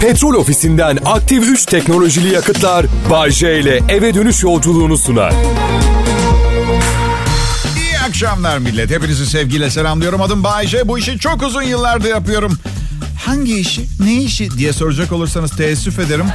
Petrol 0.00 0.34
ofisinden 0.34 0.98
aktif 1.04 1.44
3 1.48 1.66
teknolojili 1.66 2.34
yakıtlar 2.34 2.86
Bay 3.10 3.30
J 3.30 3.60
ile 3.60 3.80
eve 3.88 4.14
dönüş 4.14 4.42
yolculuğunu 4.42 4.98
sunar. 4.98 5.32
İyi 7.76 7.98
akşamlar 8.08 8.58
millet. 8.58 8.90
Hepinizi 8.90 9.26
sevgiyle 9.26 9.70
selamlıyorum. 9.70 10.22
Adım 10.22 10.44
Bayce. 10.44 10.88
Bu 10.88 10.98
işi 10.98 11.18
çok 11.18 11.42
uzun 11.42 11.62
yıllardır 11.62 12.08
yapıyorum. 12.08 12.58
Hangi 13.26 13.58
işi, 13.58 13.86
ne 14.00 14.14
işi 14.14 14.50
diye 14.50 14.72
soracak 14.72 15.12
olursanız 15.12 15.56
teessüf 15.56 15.98
ederim. 15.98 16.26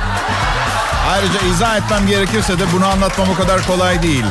Ayrıca 1.09 1.39
izah 1.55 1.77
etmem 1.77 2.07
gerekirse 2.07 2.59
de 2.59 2.63
bunu 2.75 2.85
anlatmam 2.85 3.27
o 3.29 3.35
kadar 3.35 3.67
kolay 3.67 4.03
değil. 4.03 4.25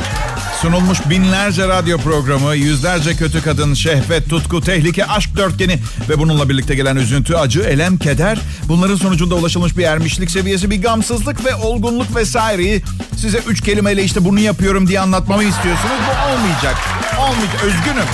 Sunulmuş 0.63 1.09
binlerce 1.09 1.67
radyo 1.67 1.97
programı, 1.97 2.55
yüzlerce 2.55 3.15
kötü 3.15 3.41
kadın, 3.41 3.73
şehvet, 3.73 4.29
tutku, 4.29 4.61
tehlike, 4.61 5.05
aşk 5.05 5.37
dörtgeni 5.37 5.79
ve 6.09 6.19
bununla 6.19 6.49
birlikte 6.49 6.75
gelen 6.75 6.95
üzüntü, 6.95 7.35
acı, 7.35 7.61
elem, 7.61 7.97
keder. 7.97 8.39
Bunların 8.67 8.95
sonucunda 8.95 9.35
ulaşılmış 9.35 9.77
bir 9.77 9.83
ermişlik 9.83 10.31
seviyesi, 10.31 10.69
bir 10.69 10.81
gamsızlık 10.81 11.45
ve 11.45 11.55
olgunluk 11.55 12.15
vesaireyi 12.15 12.83
size 13.17 13.37
üç 13.47 13.61
kelimeyle 13.61 14.03
işte 14.03 14.25
bunu 14.25 14.39
yapıyorum 14.39 14.87
diye 14.87 14.99
anlatmamı 14.99 15.43
istiyorsunuz. 15.43 15.95
Bu 16.07 16.33
olmayacak. 16.33 16.75
Olmayacak. 17.19 17.63
Üzgünüm. 17.63 18.05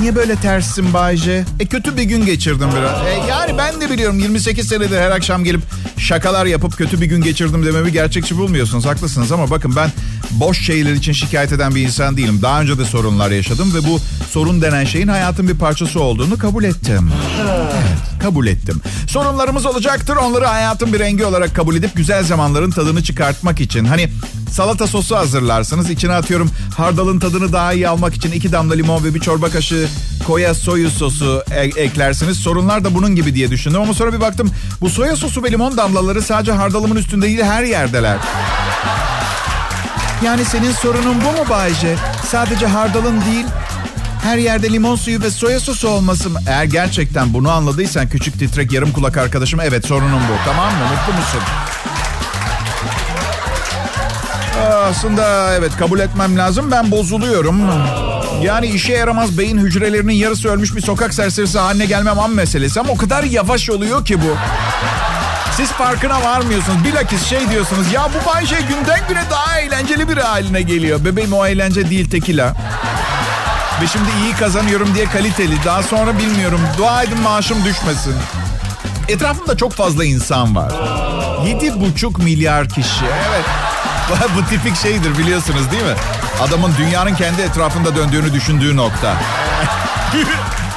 Niye 0.00 0.14
böyle 0.16 0.36
terssin 0.36 0.92
Bayce? 0.94 1.44
E 1.60 1.66
kötü 1.66 1.96
bir 1.96 2.02
gün 2.02 2.26
geçirdim 2.26 2.68
biraz. 2.76 3.06
E, 3.06 3.30
yani 3.30 3.58
ben 3.58 3.80
de 3.80 3.90
biliyorum 3.90 4.18
28 4.18 4.68
senedir 4.68 5.00
her 5.00 5.10
akşam 5.10 5.44
gelip 5.44 5.60
şakalar 5.98 6.46
yapıp 6.46 6.76
kötü 6.76 7.00
bir 7.00 7.06
gün 7.06 7.22
geçirdim 7.22 7.66
dememi 7.66 7.92
gerçekçi 7.92 8.36
bulmuyorsunuz. 8.38 8.86
Haklısınız 8.86 9.32
ama 9.32 9.50
bakın 9.50 9.76
ben 9.76 9.90
boş 10.30 10.66
şeyler 10.66 10.92
için 10.92 11.12
şikayet 11.12 11.52
eden 11.52 11.74
bir 11.74 11.82
insan 11.82 12.16
değilim. 12.16 12.38
Daha 12.42 12.60
önce 12.60 12.78
de 12.78 12.84
sorunlar 12.84 13.30
yaşadım 13.30 13.74
ve 13.74 13.88
bu 13.88 14.00
sorun 14.30 14.62
denen 14.62 14.84
şeyin 14.84 15.08
hayatın 15.08 15.48
bir 15.48 15.54
parçası 15.54 16.00
olduğunu 16.00 16.38
kabul 16.38 16.64
ettim. 16.64 17.10
Evet, 17.40 18.17
kabul 18.28 18.46
ettim. 18.46 18.80
Sorunlarımız 19.08 19.66
olacaktır. 19.66 20.16
Onları 20.16 20.44
hayatın 20.46 20.92
bir 20.92 20.98
rengi 20.98 21.24
olarak 21.24 21.54
kabul 21.54 21.76
edip 21.76 21.96
güzel 21.96 22.24
zamanların 22.24 22.70
tadını 22.70 23.02
çıkartmak 23.02 23.60
için. 23.60 23.84
Hani 23.84 24.08
salata 24.50 24.86
sosu 24.86 25.16
hazırlarsınız. 25.16 25.90
İçine 25.90 26.12
atıyorum 26.12 26.50
hardalın 26.76 27.18
tadını 27.18 27.52
daha 27.52 27.72
iyi 27.72 27.88
almak 27.88 28.14
için 28.14 28.32
iki 28.32 28.52
damla 28.52 28.74
limon 28.74 29.04
ve 29.04 29.14
bir 29.14 29.20
çorba 29.20 29.50
kaşığı 29.50 29.88
koya 30.26 30.54
soyu 30.54 30.90
sosu 30.90 31.42
e- 31.50 31.82
eklersiniz. 31.82 32.38
Sorunlar 32.38 32.84
da 32.84 32.94
bunun 32.94 33.16
gibi 33.16 33.34
diye 33.34 33.50
düşündüm 33.50 33.80
ama 33.80 33.94
sonra 33.94 34.12
bir 34.12 34.20
baktım 34.20 34.50
bu 34.80 34.90
soya 34.90 35.16
sosu 35.16 35.42
ve 35.42 35.50
limon 35.50 35.76
damlaları 35.76 36.22
sadece 36.22 36.52
hardalımın 36.52 36.96
üstünde 36.96 37.26
değil 37.26 37.42
her 37.42 37.64
yerdeler. 37.64 38.18
Yani 40.24 40.44
senin 40.44 40.72
sorunun 40.72 41.16
bu 41.20 41.38
mu 41.38 41.48
Bayce? 41.50 41.96
Sadece 42.26 42.66
hardalın 42.66 43.20
değil, 43.20 43.46
her 44.22 44.38
yerde 44.38 44.72
limon 44.72 44.96
suyu 44.96 45.22
ve 45.22 45.30
soya 45.30 45.60
sosu 45.60 45.88
olması? 45.88 46.30
Eğer 46.46 46.64
gerçekten 46.64 47.34
bunu 47.34 47.50
anladıysan 47.50 48.08
küçük 48.08 48.38
titrek 48.38 48.72
yarım 48.72 48.92
kulak 48.92 49.16
arkadaşım 49.16 49.60
evet 49.60 49.86
sorunum 49.86 50.20
bu 50.28 50.44
tamam 50.44 50.66
mı? 50.66 50.80
Mutlu 50.82 51.12
musun? 51.20 51.40
Aslında 54.84 55.54
evet 55.54 55.76
kabul 55.78 56.00
etmem 56.00 56.38
lazım. 56.38 56.70
Ben 56.70 56.90
bozuluyorum. 56.90 57.62
Yani 58.42 58.66
işe 58.66 58.92
yaramaz 58.92 59.38
beyin 59.38 59.58
hücrelerinin 59.58 60.12
yarısı 60.12 60.48
ölmüş 60.48 60.76
bir 60.76 60.80
sokak 60.80 61.14
serserisi 61.14 61.58
haline 61.58 61.86
gelmem 61.86 62.18
an 62.18 62.30
meselesi. 62.30 62.80
Ama 62.80 62.92
o 62.92 62.96
kadar 62.96 63.22
yavaş 63.22 63.70
oluyor 63.70 64.04
ki 64.04 64.22
bu. 64.22 64.36
Siz 65.56 65.70
farkına 65.72 66.22
varmıyorsunuz. 66.22 66.84
Bilakis 66.84 67.26
şey 67.26 67.50
diyorsunuz. 67.50 67.92
Ya 67.92 68.08
bu 68.14 68.30
Bay 68.30 68.46
şey 68.46 68.58
günden 68.58 69.00
güne 69.08 69.22
daha 69.30 69.60
eğlenceli 69.60 70.08
bir 70.08 70.16
haline 70.16 70.62
geliyor. 70.62 71.04
Bebeğim 71.04 71.32
o 71.32 71.46
eğlence 71.46 71.90
değil 71.90 72.10
tekila. 72.10 72.54
Ve 73.82 73.86
şimdi 73.86 74.08
iyi 74.24 74.32
kazanıyorum 74.34 74.94
diye 74.94 75.04
kaliteli. 75.04 75.64
Daha 75.64 75.82
sonra 75.82 76.18
bilmiyorum. 76.18 76.60
Dua 76.78 77.02
edin 77.02 77.20
maaşım 77.20 77.64
düşmesin. 77.64 78.14
Etrafımda 79.08 79.56
çok 79.56 79.72
fazla 79.72 80.04
insan 80.04 80.56
var. 80.56 80.72
Yedi 81.46 81.80
buçuk 81.80 82.18
milyar 82.18 82.68
kişi. 82.68 83.04
Evet. 83.28 83.44
Bu 84.36 84.44
tipik 84.48 84.76
şeydir 84.76 85.18
biliyorsunuz 85.18 85.70
değil 85.70 85.84
mi? 85.84 85.94
Adamın 86.42 86.74
dünyanın 86.78 87.14
kendi 87.14 87.42
etrafında 87.42 87.96
döndüğünü 87.96 88.32
düşündüğü 88.32 88.76
nokta. 88.76 89.14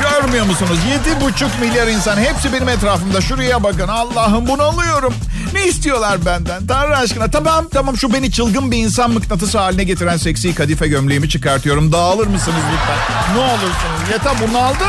Görmüyor 0.00 0.46
musunuz? 0.46 0.78
Yedi 0.90 1.20
buçuk 1.20 1.60
milyar 1.60 1.86
insan. 1.86 2.16
Hepsi 2.16 2.52
benim 2.52 2.68
etrafımda. 2.68 3.20
Şuraya 3.20 3.62
bakın. 3.62 3.88
Allah'ım 3.88 4.46
bunu 4.48 4.62
alıyorum. 4.62 5.14
Ne 5.54 5.66
istiyorlar 5.66 6.26
benden? 6.26 6.66
Tanrı 6.66 6.96
aşkına. 6.96 7.30
Tamam 7.30 7.68
tamam 7.72 7.96
şu 7.96 8.12
beni 8.12 8.30
çılgın 8.30 8.70
bir 8.70 8.76
insan 8.78 9.10
mıknatısı 9.10 9.58
haline 9.58 9.84
getiren 9.84 10.16
seksi 10.16 10.54
kadife 10.54 10.88
gömleğimi 10.88 11.28
çıkartıyorum. 11.28 11.92
Dağılır 11.92 12.26
mısınız 12.26 12.62
lütfen? 12.72 13.36
Ne 13.36 13.40
olursunuz. 13.40 14.10
Yeter 14.12 14.32
bunu 14.48 14.58
aldı. 14.58 14.84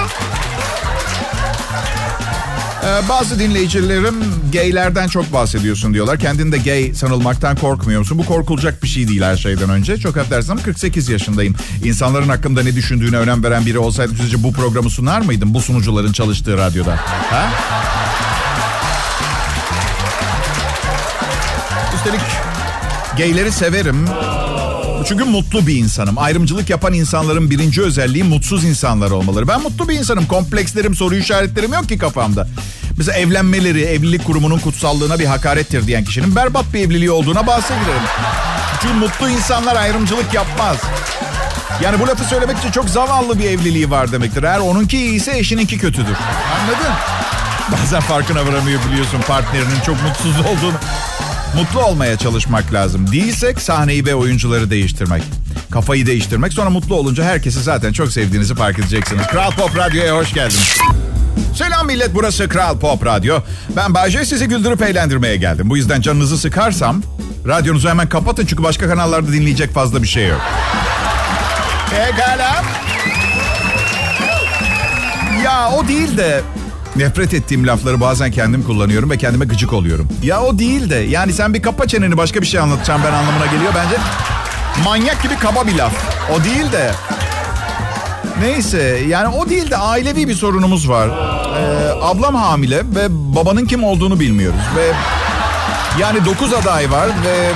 Ee, 2.86 3.10
bazı 3.10 3.40
dinleyicilerim 3.40 4.16
gaylerden 4.54 5.08
çok 5.08 5.34
bahsediyorsun 5.34 5.94
diyorlar. 5.94 6.20
Kendinde 6.20 6.58
gay 6.58 6.94
sanılmaktan 6.94 7.56
korkmuyor 7.56 8.00
musun? 8.00 8.18
Bu 8.18 8.26
korkulacak 8.26 8.84
bir 8.84 8.88
şey 8.88 9.08
değil 9.08 9.22
her 9.22 9.38
şeyden 9.38 9.70
önce. 9.70 9.98
Çok 9.98 10.18
affedersin 10.18 10.58
48 10.58 11.10
yaşındayım. 11.10 11.56
İnsanların 11.84 12.30
hakkında 12.30 12.64
ne 12.64 12.76
düşündüğüne 12.76 13.18
önem 13.18 13.44
veren 13.44 13.66
biri 13.66 13.80
olsaydım 13.80 14.18
sizce 14.22 14.44
bu 14.44 14.54
programı 14.54 14.90
sunar 14.90 15.22
mıydım? 15.22 15.54
Bu 15.54 15.62
sunucuların 15.62 16.12
çalıştığı 16.12 16.58
radyoda. 16.58 16.96
Ha? 17.32 17.50
Üstelik 21.96 22.22
gayleri 23.18 23.52
severim. 23.52 24.06
Çünkü 25.08 25.24
mutlu 25.24 25.68
bir 25.68 25.76
insanım. 25.76 26.18
Ayrımcılık 26.18 26.70
yapan 26.70 26.94
insanların 26.94 27.50
birinci 27.50 27.82
özelliği 27.82 28.24
mutsuz 28.24 28.64
insanlar 28.64 29.12
olmaları. 29.12 29.48
Ben 29.48 29.62
mutlu 29.62 29.90
bir 29.90 29.94
insanım. 29.94 30.26
Komplekslerim, 30.26 30.96
soru 30.96 31.16
işaretlerim 31.16 31.74
yok 31.74 31.90
ki 31.90 31.98
kafamda. 31.98 32.48
Mesela 32.98 33.18
evlenmeleri, 33.18 33.82
evlilik 33.82 34.26
kurumunun 34.26 34.60
kutsallığına 34.60 35.20
bir 35.20 35.26
hakarettir 35.26 35.88
diyen 35.88 36.04
kişinin 36.04 36.36
berbat 36.36 36.74
bir 36.74 36.80
evliliği 36.80 37.12
olduğuna 37.12 37.48
bahse 37.48 37.74
girerim. 37.84 38.02
Çünkü 38.82 38.94
mutlu 38.94 39.30
insanlar 39.30 39.76
ayrımcılık 39.76 40.34
yapmaz. 40.34 40.78
Yani 41.82 42.00
bu 42.00 42.08
lafı 42.08 42.24
söylemek 42.24 42.58
için 42.58 42.72
çok 42.72 42.90
zavallı 42.90 43.40
bir 43.40 43.44
evliliği 43.46 43.92
var 43.92 44.12
demektir. 44.12 44.44
Eğer 44.44 44.60
onunki 44.60 44.98
iyiyse 44.98 45.38
eşininki 45.38 45.78
kötüdür. 45.78 46.16
Anladın? 46.60 46.94
Bazen 47.72 48.02
farkına 48.02 48.48
varamıyor 48.48 48.80
biliyorsun 48.92 49.22
partnerinin 49.28 49.80
çok 49.86 50.04
mutsuz 50.04 50.40
olduğunu. 50.40 50.78
Mutlu 51.56 51.84
olmaya 51.86 52.18
çalışmak 52.18 52.74
lazım. 52.74 53.12
Değilsek 53.12 53.62
sahneyi 53.62 54.06
ve 54.06 54.16
oyuncuları 54.16 54.70
değiştirmek. 54.70 55.24
Kafayı 55.72 56.06
değiştirmek. 56.06 56.54
Sonra 56.54 56.70
mutlu 56.70 56.96
olunca 56.96 57.24
herkesi 57.24 57.64
zaten 57.64 57.94
çok 57.94 58.12
sevdiğinizi 58.12 58.56
fark 58.56 58.80
edeceksiniz. 58.80 59.28
Kral 59.28 59.52
Pop 59.52 59.78
Radyo'ya 59.78 60.16
hoş 60.16 60.34
geldiniz. 60.34 60.78
Selam 61.56 61.88
millet 61.88 62.16
burası 62.16 62.50
Kral 62.50 62.80
Pop 62.80 63.06
Radyo. 63.06 63.40
Ben 63.76 63.94
Bayce 63.94 64.26
sizi 64.26 64.48
güldürüp 64.48 64.82
eğlendirmeye 64.82 65.36
geldim. 65.36 65.70
Bu 65.70 65.78
yüzden 65.78 66.02
canınızı 66.02 66.38
sıkarsam 66.38 67.02
radyonuzu 67.48 67.90
hemen 67.90 68.10
kapatın 68.10 68.46
çünkü 68.46 68.64
başka 68.64 68.88
kanallarda 68.88 69.32
dinleyecek 69.32 69.74
fazla 69.74 70.04
bir 70.04 70.08
şey 70.08 70.28
yok. 70.28 70.42
Pekala. 71.90 72.64
Ya 75.44 75.72
o 75.72 75.88
değil 75.88 76.18
de 76.18 76.42
Nefret 76.96 77.34
ettiğim 77.34 77.68
lafları 77.68 78.02
bazen 78.02 78.32
kendim 78.32 78.64
kullanıyorum 78.64 79.10
ve 79.10 79.18
kendime 79.18 79.46
gıcık 79.46 79.74
oluyorum. 79.74 80.10
Ya 80.24 80.42
o 80.42 80.60
değil 80.60 80.90
de 80.90 80.96
yani 80.96 81.34
sen 81.34 81.54
bir 81.54 81.62
kapa 81.62 81.88
çeneni 81.88 82.18
başka 82.18 82.42
bir 82.42 82.46
şey 82.46 82.60
anlatacağım 82.60 83.02
ben 83.06 83.14
anlamına 83.14 83.46
geliyor 83.46 83.74
bence. 83.76 83.96
Manyak 84.84 85.24
gibi 85.24 85.36
kaba 85.36 85.68
bir 85.68 85.76
laf. 85.76 85.94
O 86.36 86.44
değil 86.44 86.72
de. 86.72 86.92
Neyse 88.40 89.02
yani 89.08 89.28
o 89.28 89.50
değil 89.50 89.72
de 89.72 89.78
ailevi 89.78 90.28
bir 90.28 90.36
sorunumuz 90.36 90.90
var. 90.90 91.08
Ee, 91.08 91.92
ablam 92.02 92.36
hamile 92.36 92.78
ve 92.78 93.08
babanın 93.10 93.66
kim 93.66 93.84
olduğunu 93.84 94.20
bilmiyoruz. 94.20 94.60
Ve 94.76 94.92
yani 96.02 96.26
dokuz 96.26 96.54
aday 96.54 96.92
var 96.92 97.08
ve 97.26 97.50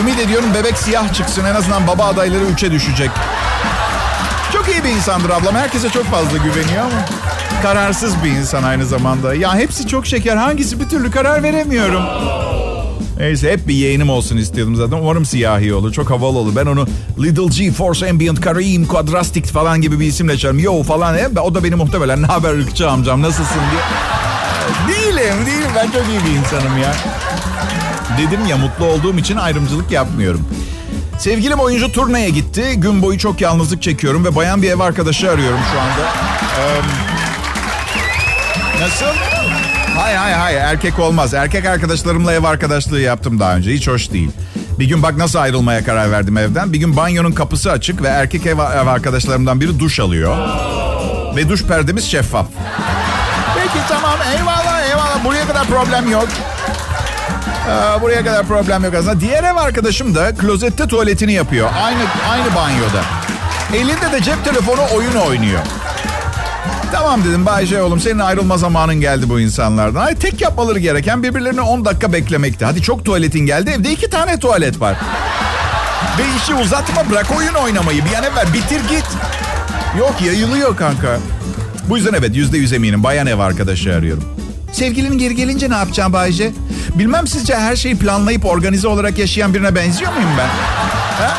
ümit 0.00 0.18
ediyorum 0.18 0.48
bebek 0.54 0.78
siyah 0.78 1.14
çıksın 1.14 1.44
en 1.44 1.54
azından 1.54 1.86
baba 1.86 2.04
adayları 2.04 2.44
üçe 2.44 2.72
düşecek. 2.72 3.10
Çok 4.52 4.68
iyi 4.68 4.84
bir 4.84 4.88
insandır 4.88 5.30
ablam. 5.30 5.54
Herkese 5.54 5.90
çok 5.90 6.04
fazla 6.04 6.36
güveniyor 6.38 6.82
ama 6.84 7.04
kararsız 7.62 8.24
bir 8.24 8.30
insan 8.30 8.62
aynı 8.62 8.86
zamanda. 8.86 9.34
Ya 9.34 9.54
hepsi 9.56 9.86
çok 9.86 10.06
şeker. 10.06 10.36
Hangisi 10.36 10.80
bir 10.80 10.88
türlü 10.88 11.10
karar 11.10 11.42
veremiyorum. 11.42 12.02
Neyse 13.18 13.52
hep 13.52 13.68
bir 13.68 13.74
yeğenim 13.74 14.10
olsun 14.10 14.36
istiyordum 14.36 14.76
zaten. 14.76 14.96
Umarım 14.96 15.24
siyahi 15.24 15.74
olur. 15.74 15.92
Çok 15.92 16.10
havalı 16.10 16.38
olur. 16.38 16.56
Ben 16.56 16.66
onu 16.66 16.86
Little 17.22 17.64
G 17.64 17.72
Force 17.72 18.10
Ambient 18.10 18.40
Kareem 18.40 18.86
Quadrastic 18.86 19.42
falan 19.52 19.80
gibi 19.80 20.00
bir 20.00 20.06
isimle 20.06 20.38
çağırırım. 20.38 20.62
Yo 20.62 20.82
falan. 20.82 21.14
He? 21.14 21.28
O 21.40 21.54
da 21.54 21.64
beni 21.64 21.74
muhtemelen 21.74 22.22
ne 22.22 22.26
haber 22.26 22.50
ırkçı 22.54 22.90
amcam 22.90 23.22
nasılsın 23.22 23.60
diye. 23.70 23.82
Değilim 24.96 25.46
değilim. 25.46 25.70
Ben 25.76 25.86
çok 25.86 26.02
iyi 26.08 26.32
bir 26.32 26.38
insanım 26.38 26.78
ya. 26.78 26.94
Dedim 28.18 28.46
ya 28.46 28.56
mutlu 28.56 28.84
olduğum 28.84 29.18
için 29.18 29.36
ayrımcılık 29.36 29.90
yapmıyorum. 29.90 30.40
Sevgilim 31.18 31.58
oyuncu 31.58 31.92
turneye 31.92 32.30
gitti. 32.30 32.62
Gün 32.76 33.02
boyu 33.02 33.18
çok 33.18 33.40
yalnızlık 33.40 33.82
çekiyorum 33.82 34.24
ve 34.24 34.36
bayan 34.36 34.62
bir 34.62 34.70
ev 34.70 34.80
arkadaşı 34.80 35.30
arıyorum 35.30 35.58
şu 35.72 35.80
anda. 35.80 36.10
Nasıl? 38.80 39.18
Hay 39.96 40.14
hay 40.14 40.32
hay 40.32 40.56
erkek 40.56 40.98
olmaz. 40.98 41.34
Erkek 41.34 41.64
arkadaşlarımla 41.66 42.32
ev 42.32 42.44
arkadaşlığı 42.44 43.00
yaptım 43.00 43.40
daha 43.40 43.56
önce. 43.56 43.72
Hiç 43.72 43.88
hoş 43.88 44.12
değil. 44.12 44.30
Bir 44.78 44.88
gün 44.88 45.02
bak 45.02 45.16
nasıl 45.16 45.38
ayrılmaya 45.38 45.84
karar 45.84 46.10
verdim 46.10 46.36
evden. 46.36 46.72
Bir 46.72 46.78
gün 46.78 46.96
banyonun 46.96 47.32
kapısı 47.32 47.72
açık 47.72 48.02
ve 48.02 48.08
erkek 48.08 48.46
ev, 48.46 48.58
ev 48.58 48.86
arkadaşlarımdan 48.86 49.60
biri 49.60 49.78
duş 49.78 50.00
alıyor. 50.00 50.36
Ve 51.36 51.48
duş 51.48 51.64
perdemiz 51.64 52.10
şeffaf. 52.10 52.46
Peki 53.56 53.84
tamam 53.88 54.18
eyvallah 54.38 54.88
eyvallah 54.88 55.24
buraya 55.24 55.46
kadar 55.46 55.66
problem 55.66 56.10
yok. 56.10 56.28
Ee, 57.68 58.00
buraya 58.02 58.24
kadar 58.24 58.46
problem 58.46 58.84
yok 58.84 58.94
aslında. 58.94 59.20
Diğer 59.20 59.44
ev 59.44 59.56
arkadaşım 59.56 60.14
da 60.14 60.34
klozette 60.34 60.86
tuvaletini 60.86 61.32
yapıyor. 61.32 61.68
Aynı 61.84 61.98
aynı 62.30 62.54
banyoda. 62.54 63.02
Elinde 63.74 64.12
de 64.12 64.22
cep 64.22 64.44
telefonu 64.44 64.80
oyun 64.96 65.14
oynuyor. 65.14 65.60
Tamam 66.92 67.24
dedim 67.24 67.46
Bayce 67.46 67.82
oğlum 67.82 68.00
senin 68.00 68.18
ayrılma 68.18 68.58
zamanın 68.58 68.94
geldi 68.94 69.28
bu 69.28 69.40
insanlardan. 69.40 70.00
Ay 70.00 70.14
tek 70.14 70.40
yapmaları 70.40 70.78
gereken 70.78 71.22
birbirlerini 71.22 71.60
10 71.60 71.84
dakika 71.84 72.12
beklemekti. 72.12 72.64
Hadi 72.64 72.82
çok 72.82 73.04
tuvaletin 73.04 73.46
geldi 73.46 73.70
evde 73.70 73.90
iki 73.92 74.10
tane 74.10 74.38
tuvalet 74.38 74.80
var. 74.80 74.96
Ve 76.18 76.22
işi 76.36 76.54
uzatma 76.54 77.10
bırak 77.10 77.26
oyun 77.38 77.54
oynamayı. 77.54 78.04
Bir 78.04 78.14
an 78.14 78.24
evvel 78.24 78.54
bitir 78.54 78.80
git. 78.88 79.06
Yok 79.98 80.14
yayılıyor 80.26 80.76
kanka. 80.76 81.18
Bu 81.88 81.96
yüzden 81.96 82.12
evet 82.12 82.36
yüzde 82.36 82.58
yüz 82.58 82.72
eminim. 82.72 83.04
Bayan 83.04 83.26
ev 83.26 83.38
arkadaşı 83.38 83.94
arıyorum. 83.94 84.37
Sevgilin 84.72 85.18
geri 85.18 85.34
gelince 85.34 85.70
ne 85.70 85.74
yapacağım 85.74 86.12
Bayce? 86.12 86.50
Bilmem 86.94 87.26
sizce 87.26 87.54
her 87.56 87.76
şeyi 87.76 87.98
planlayıp 87.98 88.44
organize 88.44 88.88
olarak 88.88 89.18
yaşayan 89.18 89.54
birine 89.54 89.74
benziyor 89.74 90.12
muyum 90.12 90.30
ben? 90.38 90.48
Ha? 91.24 91.38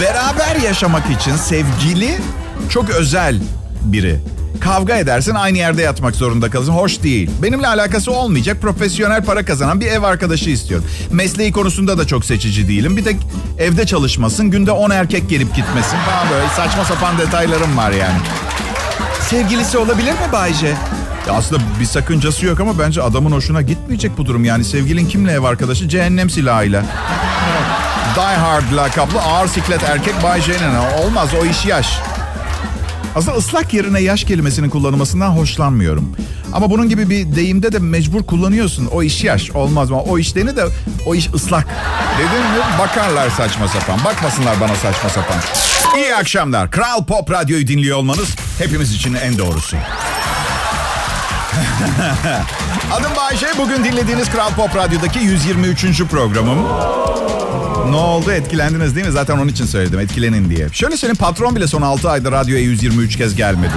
Beraber 0.00 0.56
yaşamak 0.56 1.10
için 1.10 1.36
sevgili 1.36 2.18
çok 2.70 2.90
özel 2.90 3.40
biri. 3.84 4.18
Kavga 4.60 4.96
edersin 4.96 5.34
aynı 5.34 5.58
yerde 5.58 5.82
yatmak 5.82 6.16
zorunda 6.16 6.50
kalırsın. 6.50 6.72
Hoş 6.72 7.02
değil. 7.02 7.30
Benimle 7.42 7.68
alakası 7.68 8.12
olmayacak 8.12 8.62
profesyonel 8.62 9.24
para 9.24 9.44
kazanan 9.44 9.80
bir 9.80 9.86
ev 9.86 10.02
arkadaşı 10.02 10.50
istiyorum. 10.50 10.86
Mesleği 11.10 11.52
konusunda 11.52 11.98
da 11.98 12.06
çok 12.06 12.24
seçici 12.24 12.68
değilim. 12.68 12.96
Bir 12.96 13.04
tek 13.04 13.16
evde 13.58 13.86
çalışmasın, 13.86 14.50
günde 14.50 14.70
10 14.72 14.90
erkek 14.90 15.28
gelip 15.28 15.54
gitmesin 15.56 15.96
falan 15.96 16.30
böyle 16.30 16.48
saçma 16.48 16.84
sapan 16.84 17.18
detaylarım 17.18 17.76
var 17.76 17.90
yani. 17.90 18.18
Sevgilisi 19.30 19.78
olabilir 19.78 20.12
mi 20.12 20.32
Bayce? 20.32 20.66
Ya 21.28 21.32
aslında 21.32 21.62
bir 21.80 21.84
sakıncası 21.84 22.46
yok 22.46 22.60
ama 22.60 22.78
bence 22.78 23.02
adamın 23.02 23.32
hoşuna 23.32 23.62
gitmeyecek 23.62 24.18
bu 24.18 24.26
durum. 24.26 24.44
Yani 24.44 24.64
sevgilin 24.64 25.06
kimle 25.06 25.32
ev 25.32 25.42
arkadaşı? 25.42 25.88
Cehennem 25.88 26.30
silahıyla. 26.30 26.82
Die 28.16 28.36
Hard 28.36 28.72
lakaplı 28.76 29.20
ağır 29.20 29.48
siklet 29.48 29.82
erkek 29.82 30.22
Bay 30.22 30.40
J'nin. 30.40 31.04
Olmaz 31.04 31.28
o 31.42 31.44
iş 31.44 31.66
yaş. 31.66 31.98
Aslında 33.14 33.36
ıslak 33.36 33.74
yerine 33.74 34.00
yaş 34.00 34.24
kelimesinin 34.24 34.70
kullanılmasından 34.70 35.30
hoşlanmıyorum. 35.30 36.16
Ama 36.52 36.70
bunun 36.70 36.88
gibi 36.88 37.10
bir 37.10 37.36
deyimde 37.36 37.72
de 37.72 37.78
mecbur 37.78 38.22
kullanıyorsun. 38.22 38.86
O 38.86 39.02
iş 39.02 39.24
yaş 39.24 39.50
olmaz 39.50 39.90
mı? 39.90 40.00
O 40.02 40.18
iş 40.18 40.36
deni 40.36 40.56
de 40.56 40.64
o 41.06 41.14
iş 41.14 41.28
ıslak. 41.34 41.66
Dedim 42.18 42.42
mi 42.42 42.78
bakarlar 42.78 43.30
saçma 43.30 43.68
sapan. 43.68 44.04
Bakmasınlar 44.04 44.60
bana 44.60 44.74
saçma 44.74 45.08
sapan. 45.08 45.36
İyi 45.96 46.14
akşamlar. 46.16 46.70
Kral 46.70 47.04
Pop 47.04 47.30
Radyo'yu 47.30 47.66
dinliyor 47.66 47.98
olmanız 47.98 48.36
hepimiz 48.60 48.94
için 48.94 49.14
en 49.14 49.38
doğrusu. 49.38 49.76
Adım 52.92 53.12
Bayşe. 53.16 53.46
Bugün 53.58 53.84
dinlediğiniz 53.84 54.30
Kral 54.30 54.50
Pop 54.50 54.76
Radyo'daki 54.76 55.18
123. 55.18 56.02
programım. 56.04 56.58
Ne 57.90 57.96
oldu? 57.96 58.32
Etkilendiniz 58.32 58.94
değil 58.96 59.06
mi? 59.06 59.12
Zaten 59.12 59.38
onun 59.38 59.48
için 59.48 59.66
söyledim. 59.66 60.00
Etkilenin 60.00 60.50
diye. 60.50 60.68
Şöyle 60.72 60.96
senin 60.96 61.14
patron 61.14 61.56
bile 61.56 61.66
son 61.66 61.82
6 61.82 62.10
ayda 62.10 62.32
radyoya 62.32 62.62
123 62.62 63.16
kez 63.16 63.36
gelmedi. 63.36 63.72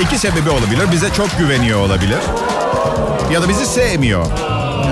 İki 0.00 0.18
sebebi 0.18 0.50
olabilir. 0.50 0.92
Bize 0.92 1.12
çok 1.16 1.38
güveniyor 1.38 1.80
olabilir. 1.80 2.18
Ya 3.32 3.42
da 3.42 3.48
bizi 3.48 3.66
sevmiyor. 3.66 4.26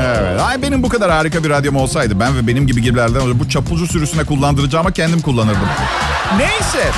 Evet. 0.07 0.41
Ay 0.41 0.63
benim 0.63 0.83
bu 0.83 0.89
kadar 0.89 1.11
harika 1.11 1.45
bir 1.45 1.51
radyom 1.51 1.77
olsaydı 1.77 2.21
ben 2.21 2.37
ve 2.37 2.47
benim 2.47 2.67
gibi 2.67 2.83
gibilerden 2.83 3.41
bu 3.41 3.49
çapulcu 3.49 3.87
sürüsüne 3.87 4.25
kullandıracağıma 4.25 4.93
kendim 4.93 5.21
kullanırdım. 5.21 5.69
Neyse. 6.39 6.91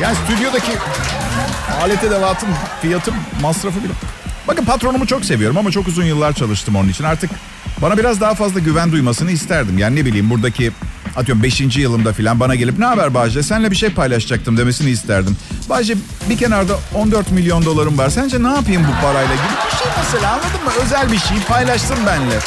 Yani 0.00 0.16
stüdyodaki 0.24 0.72
alet 1.82 2.04
edevatın 2.04 2.48
fiyatı 2.82 3.12
masrafı 3.42 3.84
bile. 3.84 3.92
Bakın 4.48 4.64
patronumu 4.64 5.06
çok 5.06 5.24
seviyorum 5.24 5.58
ama 5.58 5.70
çok 5.70 5.88
uzun 5.88 6.04
yıllar 6.04 6.32
çalıştım 6.32 6.76
onun 6.76 6.88
için. 6.88 7.04
Artık 7.04 7.30
bana 7.82 7.98
biraz 7.98 8.20
daha 8.20 8.34
fazla 8.34 8.60
güven 8.60 8.92
duymasını 8.92 9.30
isterdim. 9.30 9.78
Yani 9.78 9.96
ne 9.96 10.04
bileyim 10.04 10.30
buradaki 10.30 10.72
atıyorum 11.16 11.42
5. 11.42 11.60
yılımda 11.76 12.12
falan 12.12 12.40
bana 12.40 12.54
gelip 12.54 12.78
ne 12.78 12.84
haber 12.84 13.14
Bahçe 13.14 13.42
senle 13.42 13.70
bir 13.70 13.76
şey 13.76 13.90
paylaşacaktım 13.90 14.56
demesini 14.56 14.90
isterdim. 14.90 15.36
Bahçe 15.68 15.94
bir 16.30 16.38
kenarda 16.38 16.78
14 16.94 17.30
milyon 17.30 17.64
dolarım 17.64 17.98
var. 17.98 18.10
Sence 18.10 18.42
ne 18.42 18.48
yapayım 18.48 18.82
bu 18.88 19.06
parayla 19.06 19.34
gibi 19.34 19.44
bir 19.72 19.76
şey 19.78 19.88
mesela 19.98 20.32
anladın 20.32 20.64
mı? 20.64 20.70
Özel 20.84 21.12
bir 21.12 21.18
şey 21.18 21.36
paylaşsın 21.48 21.96
benle. 22.06 22.38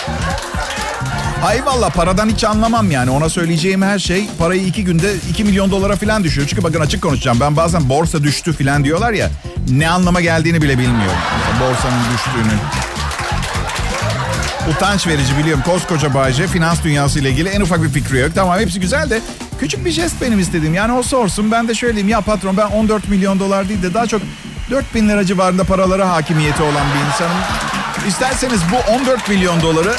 Ay 1.43 1.65
valla 1.65 1.89
paradan 1.89 2.29
hiç 2.29 2.43
anlamam 2.43 2.91
yani. 2.91 3.09
Ona 3.09 3.29
söyleyeceğim 3.29 3.81
her 3.81 3.99
şey 3.99 4.27
parayı 4.39 4.65
iki 4.65 4.83
günde 4.83 5.13
2 5.29 5.43
milyon 5.43 5.71
dolara 5.71 5.95
falan 5.95 6.23
düşüyor. 6.23 6.47
Çünkü 6.47 6.63
bakın 6.63 6.79
açık 6.79 7.01
konuşacağım. 7.01 7.39
Ben 7.39 7.55
bazen 7.55 7.89
borsa 7.89 8.23
düştü 8.23 8.53
falan 8.53 8.83
diyorlar 8.83 9.13
ya. 9.13 9.29
Ne 9.69 9.89
anlama 9.89 10.21
geldiğini 10.21 10.61
bile 10.61 10.77
bilmiyorum. 10.77 11.17
Borsanın 11.61 12.03
düştüğünü. 12.13 12.59
Utanç 14.71 15.07
verici 15.07 15.37
biliyorum. 15.37 15.63
Koskoca 15.65 16.13
Bayce 16.13 16.47
finans 16.47 16.83
dünyası 16.83 17.19
ile 17.19 17.29
ilgili 17.29 17.49
en 17.49 17.61
ufak 17.61 17.83
bir 17.83 17.89
fikri 17.89 18.19
yok. 18.19 18.31
Tamam 18.35 18.59
hepsi 18.59 18.79
güzel 18.79 19.09
de 19.09 19.21
küçük 19.59 19.85
bir 19.85 19.91
jest 19.91 20.21
benim 20.21 20.39
istediğim. 20.39 20.73
Yani 20.73 20.93
o 20.93 21.03
sorsun 21.03 21.51
ben 21.51 21.67
de 21.67 21.73
söyleyeyim 21.73 22.09
ya 22.09 22.21
patron 22.21 22.57
ben 22.57 22.67
14 22.67 23.09
milyon 23.09 23.39
dolar 23.39 23.69
değil 23.69 23.83
de 23.83 23.93
daha 23.93 24.07
çok 24.07 24.21
4 24.71 24.95
bin 24.95 25.09
lira 25.09 25.25
civarında 25.25 25.63
paralara 25.63 26.09
hakimiyeti 26.09 26.63
olan 26.63 26.85
bir 26.95 27.07
insanım. 27.13 27.37
İsterseniz 28.07 28.59
bu 28.71 28.91
14 28.91 29.29
milyon 29.29 29.61
doları 29.61 29.95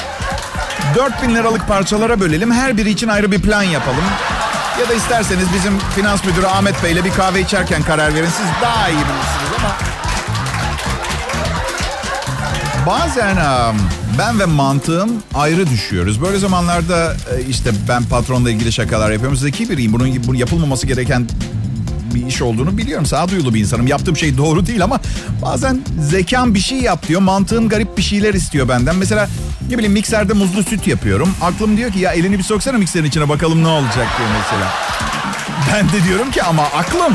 4 0.94 1.22
bin 1.22 1.34
liralık 1.34 1.68
parçalara 1.68 2.20
bölelim. 2.20 2.50
Her 2.50 2.76
biri 2.76 2.90
için 2.90 3.08
ayrı 3.08 3.32
bir 3.32 3.42
plan 3.42 3.62
yapalım. 3.62 4.04
Ya 4.80 4.88
da 4.88 4.94
isterseniz 4.94 5.46
bizim 5.54 5.78
finans 5.78 6.24
müdürü 6.24 6.46
Ahmet 6.46 6.82
Bey 6.84 6.92
ile 6.92 7.04
bir 7.04 7.10
kahve 7.10 7.40
içerken 7.40 7.82
karar 7.82 8.14
verin. 8.14 8.26
Siz 8.26 8.46
daha 8.62 8.88
iyi 8.88 8.98
bilirsiniz 8.98 9.50
ama... 9.58 9.76
Bazen 12.86 13.36
ben 14.18 14.40
ve 14.40 14.44
mantığım 14.44 15.10
ayrı 15.34 15.70
düşüyoruz. 15.70 16.22
Böyle 16.22 16.38
zamanlarda 16.38 17.14
e, 17.14 17.42
işte 17.48 17.70
ben 17.88 18.04
patronla 18.04 18.50
ilgili 18.50 18.72
şakalar 18.72 19.10
yapıyorum. 19.10 19.36
Zeki 19.36 19.70
biriyim. 19.70 19.92
Bunun, 19.92 20.26
bunun 20.26 20.38
yapılmaması 20.38 20.86
gereken 20.86 21.28
bir 22.14 22.26
iş 22.26 22.42
olduğunu 22.42 22.78
biliyorum. 22.78 23.06
Sağduyulu 23.06 23.54
bir 23.54 23.60
insanım. 23.60 23.86
Yaptığım 23.86 24.16
şey 24.16 24.36
doğru 24.36 24.66
değil 24.66 24.84
ama 24.84 25.00
bazen 25.42 25.80
zekam 26.00 26.54
bir 26.54 26.60
şey 26.60 26.78
yap 26.78 27.08
diyor. 27.08 27.20
Mantığım 27.20 27.68
garip 27.68 27.98
bir 27.98 28.02
şeyler 28.02 28.34
istiyor 28.34 28.68
benden. 28.68 28.96
Mesela 28.96 29.28
ne 29.70 29.78
bileyim 29.78 29.92
mikserde 29.92 30.32
muzlu 30.32 30.64
süt 30.64 30.86
yapıyorum. 30.86 31.34
Aklım 31.42 31.76
diyor 31.76 31.92
ki 31.92 31.98
ya 31.98 32.12
elini 32.12 32.38
bir 32.38 32.42
soksana 32.42 32.78
mikserin 32.78 33.04
içine 33.04 33.28
bakalım 33.28 33.64
ne 33.64 33.68
olacak 33.68 34.06
diyor 34.18 34.28
mesela. 34.38 34.68
Ben 35.72 35.88
de 35.88 36.04
diyorum 36.04 36.30
ki 36.30 36.42
ama 36.42 36.62
aklım. 36.62 37.14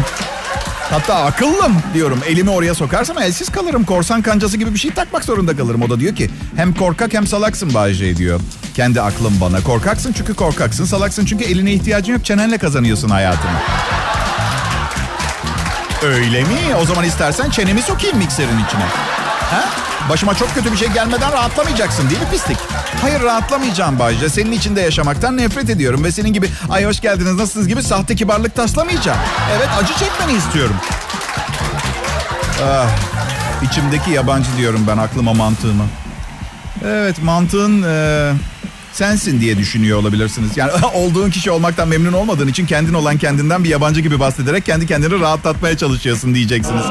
Hatta 0.90 1.16
akıllım 1.16 1.78
diyorum. 1.94 2.20
Elimi 2.28 2.50
oraya 2.50 2.76
sokarsam 2.76 3.18
elsiz 3.18 3.50
kalırım. 3.50 3.84
Korsan 3.84 4.22
kancası 4.22 4.58
gibi 4.58 4.74
bir 4.74 4.80
şey 4.80 4.92
takmak 4.92 5.26
zorunda 5.26 5.58
kalırım. 5.58 5.82
O 5.82 5.90
da 5.90 6.00
diyor 6.00 6.16
ki 6.16 6.30
hem 6.56 6.74
korkak 6.74 7.14
hem 7.14 7.28
salaksın 7.28 7.74
Bayce 7.74 8.18
diyor. 8.18 8.40
Kendi 8.74 9.02
aklım 9.02 9.34
bana. 9.42 9.62
Korkaksın 9.62 10.14
çünkü 10.18 10.34
korkaksın. 10.34 10.86
Salaksın 10.86 11.26
çünkü 11.26 11.44
eline 11.44 11.74
ihtiyacın 11.74 12.14
yok. 12.14 12.26
Çenenle 12.26 12.58
kazanıyorsun 12.58 13.10
hayatını. 13.10 13.52
Öyle 16.04 16.42
mi? 16.42 16.76
O 16.82 16.86
zaman 16.86 17.06
istersen 17.06 17.50
çenemi 17.50 17.82
sokayım 17.82 18.18
mikserin 18.18 18.66
içine. 18.68 18.84
Ha? 19.52 19.85
Başıma 20.10 20.36
çok 20.36 20.54
kötü 20.54 20.72
bir 20.72 20.78
şey 20.78 20.88
gelmeden 20.88 21.32
rahatlamayacaksın 21.32 22.10
değil 22.10 22.22
mi 22.22 22.28
pislik? 22.32 22.58
Hayır 23.02 23.22
rahatlamayacağım 23.22 24.00
Bayce. 24.00 24.30
Senin 24.30 24.52
içinde 24.52 24.82
yaşamaktan 24.82 25.38
nefret 25.38 25.70
ediyorum. 25.70 26.04
Ve 26.04 26.12
senin 26.12 26.34
gibi 26.34 26.50
ay 26.70 26.86
hoş 26.86 27.00
geldiniz 27.00 27.34
nasılsınız 27.36 27.68
gibi 27.68 27.84
sahte 27.84 28.16
kibarlık 28.16 28.56
taslamayacağım. 28.56 29.20
Evet 29.58 29.70
acı 29.80 29.94
çekmeni 29.94 30.38
istiyorum. 30.38 30.76
Ah, 32.64 32.88
içimdeki 33.70 34.12
yabancı 34.12 34.58
diyorum 34.58 34.86
ben 34.88 34.98
aklıma 34.98 35.34
mantığıma. 35.34 35.84
Evet 36.86 37.24
mantığın 37.24 37.84
e, 37.84 38.32
sensin 38.94 39.42
diye 39.42 39.58
düşünüyor 39.58 40.00
olabilirsiniz. 40.00 40.58
Yani 40.58 40.72
olduğun 40.94 41.30
kişi 41.30 41.52
olmaktan 41.52 41.88
memnun 41.88 42.14
olmadığın 42.14 42.48
için 42.48 42.66
kendin 42.66 42.94
olan 42.94 43.18
kendinden 43.18 43.64
bir 43.64 43.70
yabancı 43.70 44.02
gibi 44.02 44.20
bahsederek 44.20 44.66
kendi 44.66 44.88
kendini 44.88 45.20
rahatlatmaya 45.20 45.78
çalışıyorsun 45.78 46.36
diyeceksiniz. 46.36 46.86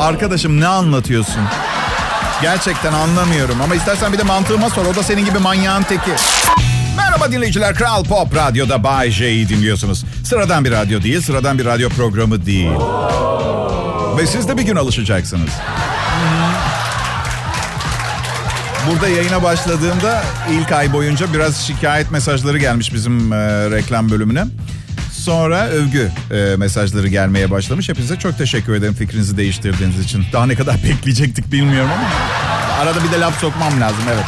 Arkadaşım 0.00 0.60
ne 0.60 0.66
anlatıyorsun? 0.66 1.42
Gerçekten 2.42 2.92
anlamıyorum 2.92 3.60
ama 3.60 3.74
istersen 3.74 4.12
bir 4.12 4.18
de 4.18 4.22
mantığıma 4.22 4.70
sor. 4.70 4.86
O 4.86 4.94
da 4.94 5.02
senin 5.02 5.24
gibi 5.24 5.38
manyağın 5.38 5.82
teki. 5.82 6.10
Merhaba 6.96 7.32
dinleyiciler. 7.32 7.74
Kral 7.74 8.04
Pop 8.04 8.36
Radyo'da 8.36 8.84
Bay 8.84 9.10
J'yi 9.10 9.48
dinliyorsunuz. 9.48 10.04
Sıradan 10.24 10.64
bir 10.64 10.70
radyo 10.70 11.02
değil, 11.02 11.20
sıradan 11.20 11.58
bir 11.58 11.64
radyo 11.64 11.88
programı 11.88 12.46
değil. 12.46 12.70
Ve 14.18 14.26
siz 14.26 14.48
de 14.48 14.58
bir 14.58 14.62
gün 14.62 14.76
alışacaksınız. 14.76 15.50
Burada 18.90 19.08
yayına 19.08 19.42
başladığımda 19.42 20.22
ilk 20.50 20.72
ay 20.72 20.92
boyunca 20.92 21.34
biraz 21.34 21.56
şikayet 21.56 22.10
mesajları 22.10 22.58
gelmiş 22.58 22.94
bizim 22.94 23.32
e, 23.32 23.36
reklam 23.70 24.10
bölümüne. 24.10 24.44
Sonra 25.22 25.66
övgü 25.66 26.10
e, 26.30 26.56
mesajları 26.56 27.08
gelmeye 27.08 27.50
başlamış. 27.50 27.88
Hepinize 27.88 28.18
çok 28.18 28.38
teşekkür 28.38 28.74
ederim 28.74 28.94
fikrinizi 28.94 29.36
değiştirdiğiniz 29.36 30.00
için. 30.00 30.24
Daha 30.32 30.46
ne 30.46 30.54
kadar 30.54 30.74
bekleyecektik 30.84 31.52
bilmiyorum 31.52 31.90
ama 31.98 32.08
arada 32.82 33.04
bir 33.04 33.12
de 33.12 33.20
laf 33.20 33.40
sokmam 33.40 33.80
lazım 33.80 34.04
evet. 34.14 34.24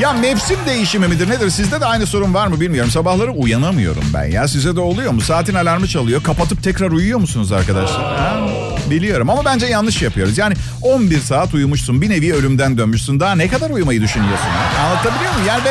Ya 0.00 0.12
mevsim 0.12 0.56
değişimi 0.66 1.08
midir 1.08 1.30
nedir? 1.30 1.50
Sizde 1.50 1.80
de 1.80 1.86
aynı 1.86 2.06
sorun 2.06 2.34
var 2.34 2.46
mı 2.46 2.60
bilmiyorum. 2.60 2.90
Sabahları 2.90 3.30
uyanamıyorum 3.30 4.04
ben 4.14 4.24
ya. 4.24 4.48
Size 4.48 4.76
de 4.76 4.80
oluyor 4.80 5.12
mu? 5.12 5.20
Saatin 5.20 5.54
alarmı 5.54 5.88
çalıyor. 5.88 6.22
Kapatıp 6.22 6.62
tekrar 6.62 6.90
uyuyor 6.90 7.18
musunuz 7.18 7.52
arkadaşlar? 7.52 8.16
Ha? 8.18 8.48
Biliyorum 8.90 9.30
ama 9.30 9.44
bence 9.44 9.66
yanlış 9.66 10.02
yapıyoruz. 10.02 10.38
Yani 10.38 10.54
11 10.82 11.20
saat 11.20 11.54
uyumuşsun. 11.54 12.02
Bir 12.02 12.10
nevi 12.10 12.34
ölümden 12.34 12.78
dönmüşsün. 12.78 13.20
Daha 13.20 13.34
ne 13.34 13.48
kadar 13.48 13.70
uyumayı 13.70 14.02
düşünüyorsun? 14.02 14.46
Ha? 14.46 14.86
Anlatabiliyor 14.86 15.32
muyum? 15.32 15.46
Yani 15.48 15.62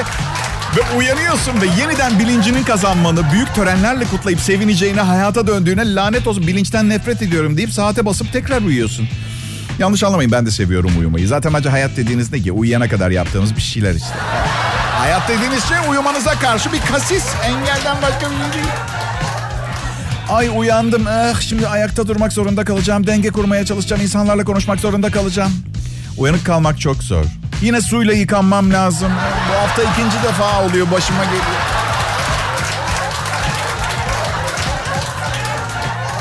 ve 0.78 0.98
uyanıyorsun 0.98 1.62
ve 1.62 1.66
yeniden 1.82 2.20
bilincinin 2.20 2.64
kazanmanı, 2.64 3.32
büyük 3.32 3.56
törenlerle 3.56 4.06
kutlayıp 4.06 4.40
sevineceğine, 4.40 5.02
hayata 5.02 5.48
döndüğüne 5.48 5.96
lanet 5.96 6.28
olsun 6.28 6.48
bilinçten 6.48 6.90
nefret 6.90 7.22
ediyorum 7.22 7.58
deyip 7.58 7.72
saate 7.72 8.06
basıp 8.06 8.34
tekrar 8.34 8.62
uyuyorsun. 8.62 9.08
Yanlış 9.80 10.04
anlamayın 10.04 10.32
ben 10.32 10.46
de 10.46 10.52
seviyorum 10.52 10.92
uyumayı. 11.00 11.28
Zaten 11.28 11.54
bence 11.54 11.70
hayat 11.70 11.98
dediğiniz 11.98 12.32
ne 12.32 12.40
ki? 12.40 12.52
Uyuyana 12.52 12.90
kadar 12.90 13.12
yaptığımız 13.12 13.56
bir 13.56 13.62
şeyler 13.62 13.96
işte. 13.96 14.14
Hayat 15.00 15.30
dediğiniz 15.30 15.64
şey 15.64 15.78
uyumanıza 15.90 16.32
karşı 16.32 16.74
bir 16.74 16.82
kasis. 16.82 17.26
Engelden 17.46 18.02
başka 18.02 18.30
bir 18.30 18.54
şey. 18.54 18.72
Ay 20.30 20.50
uyandım. 20.56 21.08
Eh, 21.08 21.42
şimdi 21.42 21.68
ayakta 21.68 22.08
durmak 22.08 22.34
zorunda 22.34 22.66
kalacağım. 22.66 23.08
Denge 23.08 23.30
kurmaya 23.30 23.66
çalışacağım. 23.66 24.02
insanlarla 24.02 24.44
konuşmak 24.44 24.80
zorunda 24.80 25.12
kalacağım. 25.12 25.52
Uyanık 26.18 26.46
kalmak 26.46 26.80
çok 26.80 27.04
zor. 27.04 27.26
Yine 27.62 27.82
suyla 27.82 28.14
yıkanmam 28.14 28.74
lazım. 28.74 29.12
Bu 29.50 29.54
hafta 29.62 29.84
ikinci 29.84 30.24
defa 30.24 30.66
oluyor 30.66 30.92
başıma 30.92 31.24
geliyor. 31.24 31.44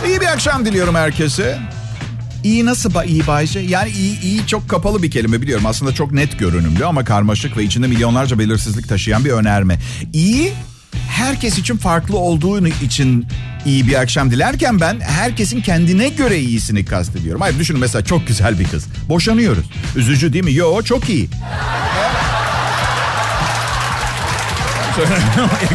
İyi 0.07 0.21
bir 0.21 0.27
akşam 0.27 0.65
diliyorum 0.65 0.95
herkese. 0.95 1.59
İyi 2.45 2.67
nasıl 2.67 2.95
ba 2.95 3.05
iyi 3.05 3.27
Bayce? 3.27 3.61
Yani 3.61 3.91
iyi, 3.91 4.21
iyi 4.21 4.47
çok 4.47 4.69
kapalı 4.69 5.03
bir 5.03 5.11
kelime 5.11 5.43
biliyorum. 5.43 5.67
Aslında 5.67 5.95
çok 5.95 6.13
net 6.13 6.39
görünümlü 6.39 6.87
ama 6.87 7.05
karmaşık 7.05 7.57
ve 7.57 7.65
içinde 7.65 7.87
milyonlarca 7.87 8.39
belirsizlik 8.39 8.89
taşıyan 8.89 9.25
bir 9.25 9.31
önerme. 9.31 9.79
İyi 10.13 10.53
herkes 11.21 11.59
için 11.59 11.77
farklı 11.77 12.19
olduğu 12.19 12.67
için 12.67 13.27
iyi 13.67 13.87
bir 13.87 14.01
akşam 14.01 14.31
dilerken 14.31 14.81
ben 14.81 15.01
herkesin 15.01 15.61
kendine 15.61 16.09
göre 16.09 16.39
iyisini 16.39 16.85
kastediyorum. 16.85 17.41
Hayır 17.41 17.59
düşünün 17.59 17.81
mesela 17.81 18.05
çok 18.05 18.27
güzel 18.27 18.59
bir 18.59 18.65
kız. 18.65 18.87
Boşanıyoruz. 19.09 19.65
Üzücü 19.97 20.33
değil 20.33 20.45
mi? 20.45 20.55
Yo 20.55 20.83
çok 20.83 21.09
iyi. 21.09 21.29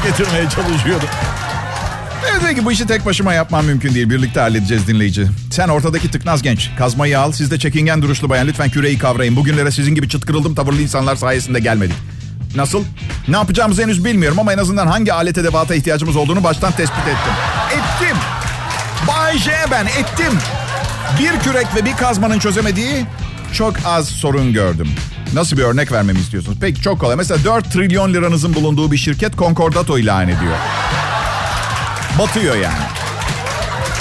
getirmeye 0.04 0.50
çalışıyordum. 0.50 1.10
Evet 2.32 2.56
ki 2.56 2.66
bu 2.66 2.72
işi 2.72 2.88
tek 2.88 3.06
başıma 3.06 3.34
yapmam 3.34 3.66
mümkün 3.66 3.96
değil. 3.96 4.10
Birlikte 4.10 4.40
halledeceğiz 4.40 4.88
dinleyici. 4.88 5.28
Sen 5.52 5.68
ortadaki 5.68 6.12
tıknaz 6.12 6.42
genç. 6.42 6.70
Kazmayı 6.78 7.20
al. 7.20 7.32
Siz 7.32 7.52
de 7.52 7.60
çekingen 7.60 8.02
duruşlu 8.02 8.30
bayan. 8.30 8.48
Lütfen 8.48 8.70
küreyi 8.70 8.98
kavrayın. 8.98 9.36
Bugünlere 9.36 9.72
sizin 9.72 9.96
gibi 9.96 10.10
çıt 10.10 10.26
kırıldım 10.26 10.56
tavırlı 10.56 10.82
insanlar 10.82 11.16
sayesinde 11.16 11.60
gelmedik. 11.60 11.96
Nasıl? 12.56 12.84
Ne 13.28 13.38
yapacağımızı 13.38 13.82
henüz 13.82 14.06
bilmiyorum 14.06 14.40
ama 14.40 14.54
en 14.54 14.58
azından 14.58 14.88
hangi 14.88 15.14
alet 15.14 15.38
edevata 15.38 15.76
ihtiyacımız 15.76 16.16
olduğunu 16.16 16.44
baştan 16.44 16.72
tespit 16.72 17.08
ettim. 17.08 17.34
Ettim. 17.72 18.18
Bay 19.08 19.38
J 19.38 19.52
ben 19.72 19.86
ettim. 19.86 20.40
Bir 21.20 21.40
kürek 21.40 21.68
ve 21.76 21.86
bir 21.86 21.98
kazmanın 21.98 22.40
çözemediği 22.40 23.06
çok 23.54 23.74
az 23.86 24.08
sorun 24.08 24.54
gördüm. 24.54 24.90
Nasıl 25.34 25.58
bir 25.58 25.64
örnek 25.64 25.92
vermemi 25.92 26.20
istiyorsunuz? 26.20 26.58
Peki 26.62 26.82
çok 26.82 27.00
kolay. 27.00 27.16
Mesela 27.16 27.44
4 27.44 27.72
trilyon 27.72 28.14
liranızın 28.14 28.54
bulunduğu 28.56 28.92
bir 28.92 28.98
şirket 28.98 29.36
konkordato 29.36 29.98
ilan 29.98 30.24
ediyor. 30.24 30.56
Batıyor 32.20 32.56
yani. 32.56 32.84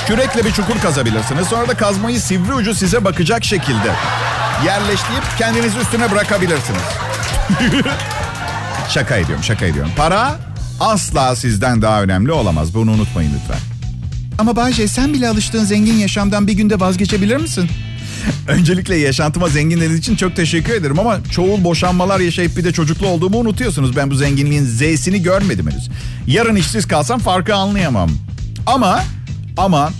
Kürekle 0.07 0.45
bir 0.45 0.53
çukur 0.53 0.81
kazabilirsiniz. 0.83 1.49
Sonra 1.49 1.69
da 1.69 1.75
kazmayı 1.77 2.21
sivri 2.21 2.55
ucu 2.55 2.75
size 2.75 3.05
bakacak 3.05 3.45
şekilde 3.45 3.93
yerleştirip 4.65 5.25
kendinizi 5.39 5.79
üstüne 5.79 6.11
bırakabilirsiniz. 6.11 6.83
şaka 8.89 9.17
ediyorum, 9.17 9.45
şaka 9.45 9.67
ediyorum. 9.67 9.93
Para 9.97 10.37
asla 10.81 11.37
sizden 11.37 11.83
daha 11.83 12.03
önemli 12.03 12.33
olamaz. 12.33 12.75
Bunu 12.75 12.91
unutmayın 12.91 13.33
lütfen. 13.35 13.61
Ama 14.39 14.57
Bayce 14.57 14.89
sen 14.89 15.13
bile 15.15 15.29
alıştığın 15.29 15.65
zengin 15.65 15.95
yaşamdan 15.95 16.47
bir 16.47 16.53
günde 16.53 16.81
vazgeçebilir 16.81 17.37
misin? 17.37 17.69
Öncelikle 18.49 18.97
yaşantıma 18.97 19.49
zenginleriniz 19.49 19.99
için 19.99 20.17
çok 20.17 20.37
teşekkür 20.37 20.73
ederim 20.75 20.99
ama 20.99 21.19
çoğul 21.31 21.65
boşanmalar 21.65 22.21
yaşayıp 22.21 22.57
bir 22.57 22.65
de 22.65 22.73
çocuklu 22.73 23.07
olduğumu 23.07 23.39
unutuyorsunuz. 23.39 23.97
Ben 23.97 24.11
bu 24.11 24.15
zenginliğin 24.15 24.65
Z'sini 24.65 25.23
görmedim 25.23 25.71
henüz. 25.71 25.89
Yarın 26.27 26.57
işsiz 26.57 26.89
kalsam 26.89 27.19
farkı 27.21 27.55
anlayamam. 27.55 28.11
Ama 28.67 29.05
ama 29.57 29.91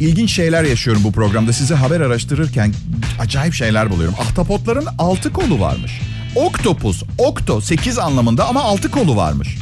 ilginç 0.00 0.32
şeyler 0.32 0.64
yaşıyorum 0.64 1.04
bu 1.04 1.12
programda. 1.12 1.52
Size 1.52 1.74
haber 1.74 2.00
araştırırken 2.00 2.74
acayip 3.20 3.54
şeyler 3.54 3.90
buluyorum. 3.90 4.14
Ahtapotların 4.20 4.86
altı 4.98 5.32
kolu 5.32 5.60
varmış. 5.60 6.00
Oktopus, 6.34 7.02
okto 7.18 7.60
8 7.60 7.98
anlamında 7.98 8.46
ama 8.46 8.62
altı 8.62 8.90
kolu 8.90 9.16
varmış. 9.16 9.58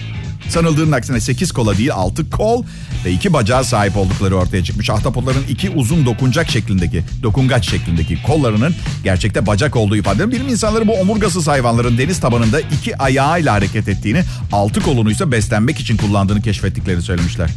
Sanıldığının 0.48 0.92
aksine 0.92 1.20
8 1.20 1.52
kola 1.52 1.78
değil 1.78 1.90
6 1.92 2.30
kol 2.30 2.64
ve 3.04 3.12
iki 3.12 3.32
bacağı 3.32 3.64
sahip 3.64 3.96
oldukları 3.96 4.36
ortaya 4.36 4.64
çıkmış. 4.64 4.90
Ahtapotların 4.90 5.44
iki 5.48 5.70
uzun 5.70 6.06
dokuncak 6.06 6.50
şeklindeki, 6.50 7.04
dokungaç 7.22 7.70
şeklindeki 7.70 8.22
kollarının 8.22 8.74
gerçekte 9.04 9.46
bacak 9.46 9.76
olduğu 9.76 9.96
ifade 9.96 10.22
edilir. 10.22 10.32
Bilim 10.32 10.48
insanları 10.48 10.88
bu 10.88 10.92
omurgasız 10.92 11.48
hayvanların 11.48 11.98
deniz 11.98 12.20
tabanında 12.20 12.60
iki 12.60 12.98
ayağıyla 12.98 13.52
hareket 13.52 13.88
ettiğini, 13.88 14.24
altı 14.52 14.80
kolunu 14.80 15.10
ise 15.10 15.32
beslenmek 15.32 15.80
için 15.80 15.96
kullandığını 15.96 16.42
keşfettiklerini 16.42 17.02
söylemişler. 17.02 17.50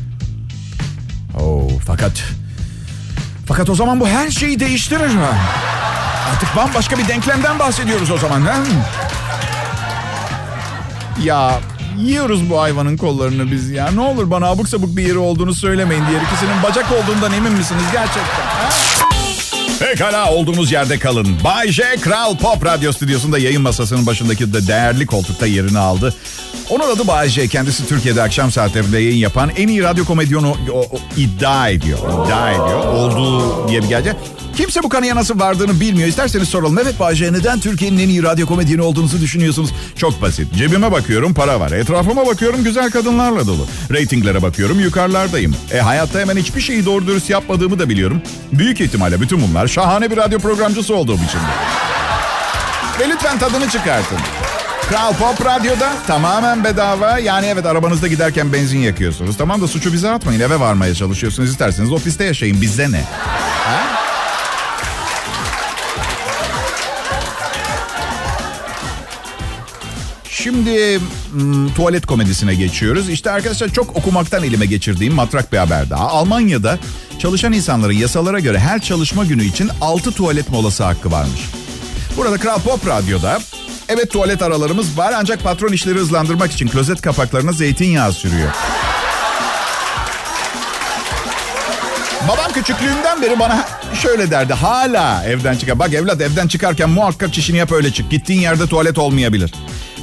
Oh, 1.39 1.69
fakat 1.85 2.23
fakat 3.45 3.69
o 3.69 3.75
zaman 3.75 3.99
bu 3.99 4.07
her 4.07 4.31
şeyi 4.31 4.59
değiştirir. 4.59 5.11
Artık 6.31 6.55
bambaşka 6.55 6.97
bir 6.97 7.07
denklemden 7.07 7.59
bahsediyoruz 7.59 8.11
o 8.11 8.17
zaman. 8.17 8.41
He? 8.41 8.51
Ya 11.23 11.59
yiyoruz 11.99 12.49
bu 12.49 12.61
hayvanın 12.61 12.97
kollarını 12.97 13.51
biz 13.51 13.69
ya. 13.69 13.91
Ne 13.91 14.01
olur 14.01 14.31
bana 14.31 14.45
abuk 14.47 14.69
sabuk 14.69 14.97
bir 14.97 15.07
yeri 15.07 15.17
olduğunu 15.17 15.53
söylemeyin. 15.53 16.03
Diğer 16.09 16.21
ikisinin 16.21 16.63
bacak 16.63 16.85
olduğundan 16.91 17.33
emin 17.33 17.51
misiniz 17.53 17.83
gerçekten? 17.93 18.45
Ha? 18.45 18.69
Pekala 19.79 20.31
olduğunuz 20.31 20.71
yerde 20.71 20.99
kalın. 20.99 21.27
Bay 21.43 21.71
J 21.71 21.83
Kral 22.01 22.37
Pop 22.37 22.65
Radyo 22.65 22.91
Stüdyosu'nda 22.91 23.37
yayın 23.37 23.61
masasının 23.61 24.05
başındaki 24.05 24.53
de 24.53 24.67
değerli 24.67 25.05
koltukta 25.05 25.45
yerini 25.45 25.79
aldı. 25.79 26.13
Onun 26.69 26.89
adı 26.95 27.07
Bay 27.07 27.29
J. 27.29 27.47
Kendisi 27.47 27.87
Türkiye'de 27.87 28.21
akşam 28.21 28.51
saatlerinde 28.51 28.99
yayın 28.99 29.17
yapan 29.17 29.51
en 29.57 29.67
iyi 29.67 29.83
radyo 29.83 30.05
komedyonu 30.05 30.55
o, 30.73 30.79
o, 30.79 30.99
iddia 31.17 31.69
ediyor. 31.69 31.99
İddia 32.25 32.51
ediyor. 32.51 32.85
Olduğu 32.85 33.67
diye 33.67 33.83
bir 33.83 33.87
gerçek. 33.87 34.13
Kimse 34.55 34.83
bu 34.83 34.89
kanıya 34.89 35.15
nasıl 35.15 35.39
vardığını 35.39 35.79
bilmiyor. 35.79 36.07
İsterseniz 36.07 36.49
soralım. 36.49 36.77
Evet 36.79 36.99
Bay 36.99 37.15
J, 37.15 37.33
neden 37.33 37.59
Türkiye'nin 37.59 37.99
en 37.99 38.09
iyi 38.09 38.23
radyo 38.23 38.47
komedyeni 38.47 38.81
olduğunuzu 38.81 39.21
düşünüyorsunuz? 39.21 39.69
Çok 39.95 40.21
basit. 40.21 40.53
Cebime 40.53 40.91
bakıyorum 40.91 41.33
para 41.33 41.59
var. 41.59 41.71
Etrafıma 41.71 42.25
bakıyorum 42.27 42.63
güzel 42.63 42.91
kadınlarla 42.91 43.47
dolu. 43.47 43.67
Ratinglere 43.93 44.41
bakıyorum 44.41 44.79
yukarılardayım. 44.79 45.55
E 45.73 45.79
hayatta 45.79 46.19
hemen 46.19 46.37
hiçbir 46.37 46.61
şeyi 46.61 46.85
doğru 46.85 47.07
dürüst 47.07 47.29
yapmadığımı 47.29 47.79
da 47.79 47.89
biliyorum. 47.89 48.21
Büyük 48.51 48.81
ihtimalle 48.81 49.21
bütün 49.21 49.41
bunlar 49.41 49.67
şahane 49.67 50.11
bir 50.11 50.17
radyo 50.17 50.39
programcısı 50.39 50.95
olduğum 50.95 51.15
için. 51.15 51.39
Ve 52.99 53.09
lütfen 53.09 53.39
tadını 53.39 53.69
çıkartın. 53.69 54.17
Kral 54.89 55.13
Pop 55.13 55.45
Radyo'da 55.45 55.93
tamamen 56.07 56.63
bedava. 56.63 57.19
Yani 57.19 57.45
evet 57.45 57.65
arabanızda 57.65 58.07
giderken 58.07 58.53
benzin 58.53 58.79
yakıyorsunuz. 58.79 59.37
Tamam 59.37 59.61
da 59.61 59.67
suçu 59.67 59.93
bize 59.93 60.09
atmayın. 60.09 60.39
Eve 60.39 60.59
varmaya 60.59 60.95
çalışıyorsunuz. 60.95 61.49
İsterseniz 61.49 61.91
ofiste 61.91 62.23
yaşayın. 62.23 62.61
Bizde 62.61 62.91
ne? 62.91 63.03
Şimdi 70.45 70.99
tuvalet 71.75 72.05
komedisine 72.05 72.55
geçiyoruz. 72.55 73.09
İşte 73.09 73.31
arkadaşlar 73.31 73.69
çok 73.69 73.95
okumaktan 73.95 74.43
elime 74.43 74.65
geçirdiğim 74.65 75.13
matrak 75.13 75.53
bir 75.53 75.57
haber 75.57 75.89
daha. 75.89 76.07
Almanya'da 76.07 76.79
çalışan 77.19 77.53
insanların 77.53 77.93
yasalara 77.93 78.39
göre 78.39 78.59
her 78.59 78.81
çalışma 78.81 79.25
günü 79.25 79.43
için 79.43 79.69
6 79.81 80.11
tuvalet 80.11 80.49
molası 80.49 80.83
hakkı 80.83 81.11
varmış. 81.11 81.41
Burada 82.17 82.37
Kral 82.37 82.59
Pop 82.59 82.87
Radyo'da 82.87 83.39
evet 83.89 84.11
tuvalet 84.11 84.41
aralarımız 84.41 84.97
var 84.97 85.13
ancak 85.17 85.43
patron 85.43 85.73
işleri 85.73 85.99
hızlandırmak 85.99 86.51
için 86.51 86.67
klozet 86.67 87.01
kapaklarına 87.01 87.51
zeytinyağı 87.51 88.13
sürüyor. 88.13 88.49
Babam 92.27 92.51
küçüklüğümden 92.53 93.21
beri 93.21 93.39
bana 93.39 93.67
şöyle 94.01 94.31
derdi. 94.31 94.53
Hala 94.53 95.23
evden 95.23 95.55
çıkar. 95.55 95.79
Bak 95.79 95.93
evlat 95.93 96.21
evden 96.21 96.47
çıkarken 96.47 96.89
muhakkak 96.89 97.33
çişini 97.33 97.57
yap 97.57 97.71
öyle 97.71 97.93
çık. 97.93 98.11
Gittiğin 98.11 98.41
yerde 98.41 98.67
tuvalet 98.67 98.97
olmayabilir. 98.97 99.51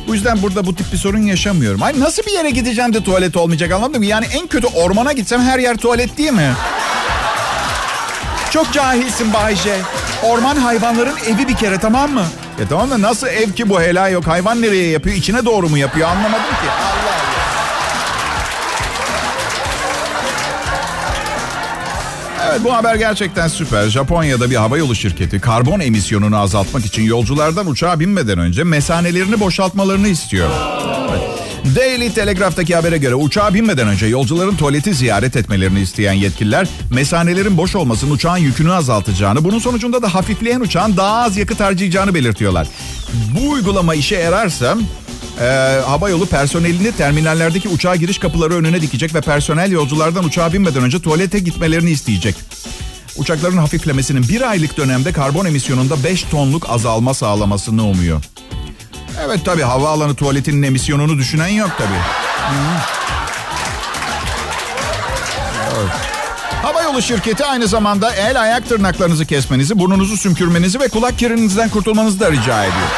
Bu 0.07 0.15
yüzden 0.15 0.43
burada 0.43 0.67
bu 0.67 0.75
tip 0.75 0.93
bir 0.93 0.99
sorun 0.99 1.23
yaşamıyorum. 1.23 1.83
Ay 1.83 2.01
nasıl 2.01 2.23
bir 2.23 2.33
yere 2.33 2.51
gideceğim 2.51 2.95
de 2.95 3.03
tuvalet 3.05 3.37
olmayacak 3.37 3.73
anladın 3.73 3.99
mı? 3.99 4.07
Yani 4.07 4.27
en 4.35 4.47
kötü 4.47 4.67
ormana 4.67 5.13
gitsem 5.13 5.41
her 5.43 5.59
yer 5.59 5.77
tuvalet 5.77 6.19
değil 6.19 6.33
mi? 6.33 6.53
Çok 8.51 8.73
cahilsin 8.73 9.33
Bayce. 9.33 9.77
Orman 10.23 10.57
hayvanların 10.57 11.15
evi 11.29 11.49
bir 11.49 11.57
kere 11.57 11.79
tamam 11.79 12.11
mı? 12.11 12.25
Ya 12.61 12.69
tamam 12.69 12.91
da 12.91 13.01
nasıl 13.03 13.27
ev 13.27 13.53
ki 13.53 13.69
bu 13.69 13.81
helal 13.81 14.13
yok? 14.13 14.27
Hayvan 14.27 14.63
nereye 14.63 14.91
yapıyor? 14.91 15.17
İçine 15.17 15.45
doğru 15.45 15.69
mu 15.69 15.79
yapıyor? 15.79 16.09
Anlamadım 16.09 16.51
ki. 16.51 16.71
Allah 16.71 17.02
Evet 22.53 22.65
bu 22.65 22.75
haber 22.75 22.95
gerçekten 22.95 23.49
süper. 23.49 23.89
Japonya'da 23.89 24.51
bir 24.51 24.57
havayolu 24.57 24.95
şirketi 24.95 25.41
karbon 25.41 25.81
emisyonunu 25.81 26.39
azaltmak 26.39 26.85
için 26.87 27.03
yolculardan 27.03 27.67
uçağa 27.67 28.01
binmeden 28.01 28.39
önce 28.39 28.65
mesanelerini 28.65 29.41
boşaltmalarını 29.41 30.09
istiyor. 30.09 30.51
Daily 31.77 32.13
Telegraph'taki 32.13 32.75
habere 32.75 32.99
göre 32.99 33.15
uçağa 33.15 33.55
binmeden 33.55 33.89
önce 33.89 34.07
yolcuların 34.07 34.57
tuvaleti 34.57 34.95
ziyaret 34.95 35.37
etmelerini 35.37 35.81
isteyen 35.81 36.13
yetkililer 36.13 36.69
mesanelerin 36.95 37.57
boş 37.57 37.77
olmasının 37.77 38.11
uçağın 38.11 38.39
yükünü 38.39 38.73
azaltacağını, 38.73 39.45
bunun 39.45 39.59
sonucunda 39.59 40.03
da 40.03 40.15
hafifleyen 40.15 40.61
uçağın 40.61 40.97
daha 40.97 41.23
az 41.23 41.37
yakıt 41.37 41.61
harcayacağını 41.61 42.15
belirtiyorlar. 42.15 42.67
Bu 43.13 43.51
uygulama 43.51 43.95
işe 43.95 44.17
yararsa 44.17 44.77
e, 45.41 45.45
hava 45.87 46.09
yolu 46.09 46.27
personelini 46.27 46.93
terminallerdeki 46.93 47.69
uçağa 47.69 47.97
giriş 47.97 48.19
kapıları 48.19 48.55
önüne 48.55 48.81
dikecek 48.81 49.15
ve 49.15 49.21
personel 49.21 49.71
yolculardan 49.71 50.25
uçağa 50.25 50.53
binmeden 50.53 50.83
önce 50.83 51.01
tuvalete 51.01 51.39
gitmelerini 51.39 51.91
isteyecek. 51.91 52.35
Uçakların 53.17 53.57
hafiflemesinin 53.57 54.29
bir 54.29 54.51
aylık 54.51 54.77
dönemde 54.77 55.13
karbon 55.13 55.45
emisyonunda 55.47 56.05
5 56.05 56.23
tonluk 56.23 56.71
azalma 56.71 57.15
sağlamasını 57.15 57.85
umuyor. 57.85 58.23
Evet 59.27 59.41
tabii 59.45 59.63
havaalanı 59.63 60.15
tuvaletinin 60.15 60.63
emisyonunu 60.63 61.19
düşünen 61.19 61.49
yok 61.49 61.71
tabii. 61.79 62.01
Evet. 65.77 65.91
Hava 66.63 66.83
yolu 66.83 67.03
şirketi 67.03 67.45
aynı 67.45 67.67
zamanda 67.67 68.15
el 68.15 68.43
ayak 68.43 68.69
tırnaklarınızı 68.69 69.27
kesmenizi, 69.27 69.79
burnunuzu 69.79 70.17
sümkürmenizi 70.17 70.81
ve 70.81 70.89
kulak 70.89 71.19
kirinizden 71.19 71.69
kurtulmanızı 71.69 72.21
da 72.21 72.33
rica 72.33 72.65
ediyor. 72.65 72.89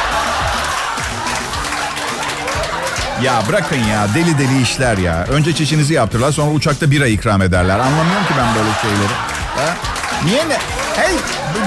Ya 3.23 3.41
bırakın 3.49 3.75
ya 3.77 4.07
deli 4.15 4.37
deli 4.37 4.61
işler 4.61 4.97
ya. 4.97 5.25
Önce 5.29 5.53
çişinizi 5.55 5.93
yaptırırlar 5.93 6.31
sonra 6.31 6.51
uçakta 6.51 6.91
bira 6.91 7.07
ikram 7.07 7.41
ederler. 7.41 7.79
Anlamıyorum 7.79 8.23
ki 8.27 8.33
ben 8.37 8.55
böyle 8.55 8.69
şeyleri. 8.81 9.13
Ha? 9.57 9.73
Niye 10.25 10.49
ne? 10.49 10.57
Hey 10.95 11.15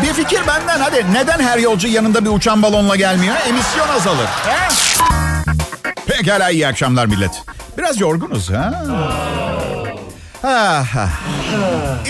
bir 0.02 0.12
fikir 0.14 0.40
benden 0.46 0.80
hadi. 0.80 1.06
Neden 1.12 1.40
her 1.40 1.58
yolcu 1.58 1.88
yanında 1.88 2.24
bir 2.24 2.30
uçan 2.30 2.62
balonla 2.62 2.96
gelmiyor? 2.96 3.34
Emisyon 3.48 3.88
azalır. 3.88 4.26
He? 4.46 4.68
Pekala 6.06 6.50
iyi 6.50 6.66
akşamlar 6.68 7.06
millet. 7.06 7.42
Biraz 7.78 8.00
yorgunuz 8.00 8.50
ha? 8.50 8.82
Ha, 10.42 10.84
ha. 10.94 11.08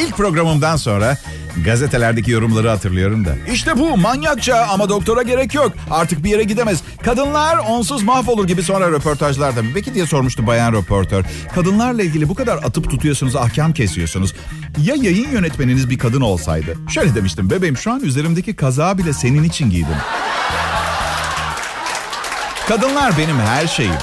İlk 0.01 0.17
programımdan 0.17 0.77
sonra 0.77 1.17
gazetelerdeki 1.65 2.31
yorumları 2.31 2.69
hatırlıyorum 2.69 3.25
da. 3.25 3.35
İşte 3.53 3.79
bu 3.79 3.97
manyakça 3.97 4.67
ama 4.71 4.89
doktora 4.89 5.23
gerek 5.23 5.55
yok. 5.55 5.73
Artık 5.91 6.25
bir 6.25 6.31
yere 6.31 6.43
gidemez. 6.45 6.83
Kadınlar 7.05 7.59
onsuz 7.59 8.03
mahvolur 8.03 8.47
gibi 8.47 8.63
sonra 8.63 8.91
röportajlarda. 8.91 9.61
Peki 9.75 9.95
diye 9.95 10.07
sormuştu 10.07 10.47
bayan 10.47 10.73
röportör. 10.73 11.25
Kadınlarla 11.55 12.03
ilgili 12.03 12.29
bu 12.29 12.35
kadar 12.35 12.57
atıp 12.57 12.91
tutuyorsunuz, 12.91 13.37
ahkam 13.37 13.73
kesiyorsunuz. 13.73 14.35
Ya 14.83 14.95
yayın 14.95 15.31
yönetmeniniz 15.31 15.91
bir 15.91 15.99
kadın 15.99 16.21
olsaydı? 16.21 16.75
Şöyle 16.89 17.15
demiştim 17.15 17.51
bebeğim 17.51 17.77
şu 17.77 17.93
an 17.93 18.01
üzerimdeki 18.01 18.57
kazağı 18.57 18.99
bile 18.99 19.13
senin 19.13 19.43
için 19.45 19.71
giydim. 19.71 19.97
Kadınlar 22.69 23.19
benim 23.19 23.39
her 23.41 23.67
şeyim. 23.67 23.95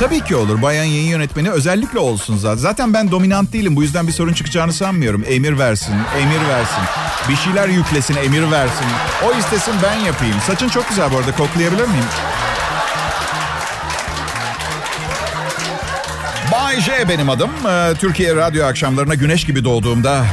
Tabii 0.00 0.20
ki 0.20 0.36
olur. 0.36 0.62
Bayan 0.62 0.84
yayın 0.84 1.08
yönetmeni 1.08 1.50
özellikle 1.50 1.98
olsun 1.98 2.36
zaten. 2.36 2.56
Zaten 2.56 2.94
ben 2.94 3.10
dominant 3.10 3.52
değilim. 3.52 3.76
Bu 3.76 3.82
yüzden 3.82 4.06
bir 4.06 4.12
sorun 4.12 4.32
çıkacağını 4.32 4.72
sanmıyorum. 4.72 5.24
Emir 5.28 5.58
versin, 5.58 5.94
emir 6.18 6.48
versin. 6.48 6.82
Bir 7.28 7.36
şeyler 7.36 7.68
yüklesin, 7.68 8.16
emir 8.16 8.50
versin. 8.50 8.86
O 9.26 9.38
istesin 9.38 9.74
ben 9.82 9.98
yapayım. 9.98 10.36
Saçın 10.46 10.68
çok 10.68 10.88
güzel 10.88 11.12
bu 11.12 11.18
arada. 11.18 11.36
Koklayabilir 11.36 11.84
miyim? 11.84 12.04
Bay 16.52 16.80
J 16.80 17.08
benim 17.08 17.30
adım. 17.30 17.50
Ee, 17.68 17.94
Türkiye 17.98 18.36
radyo 18.36 18.66
akşamlarına 18.66 19.14
güneş 19.14 19.44
gibi 19.44 19.64
doğduğumda... 19.64 20.24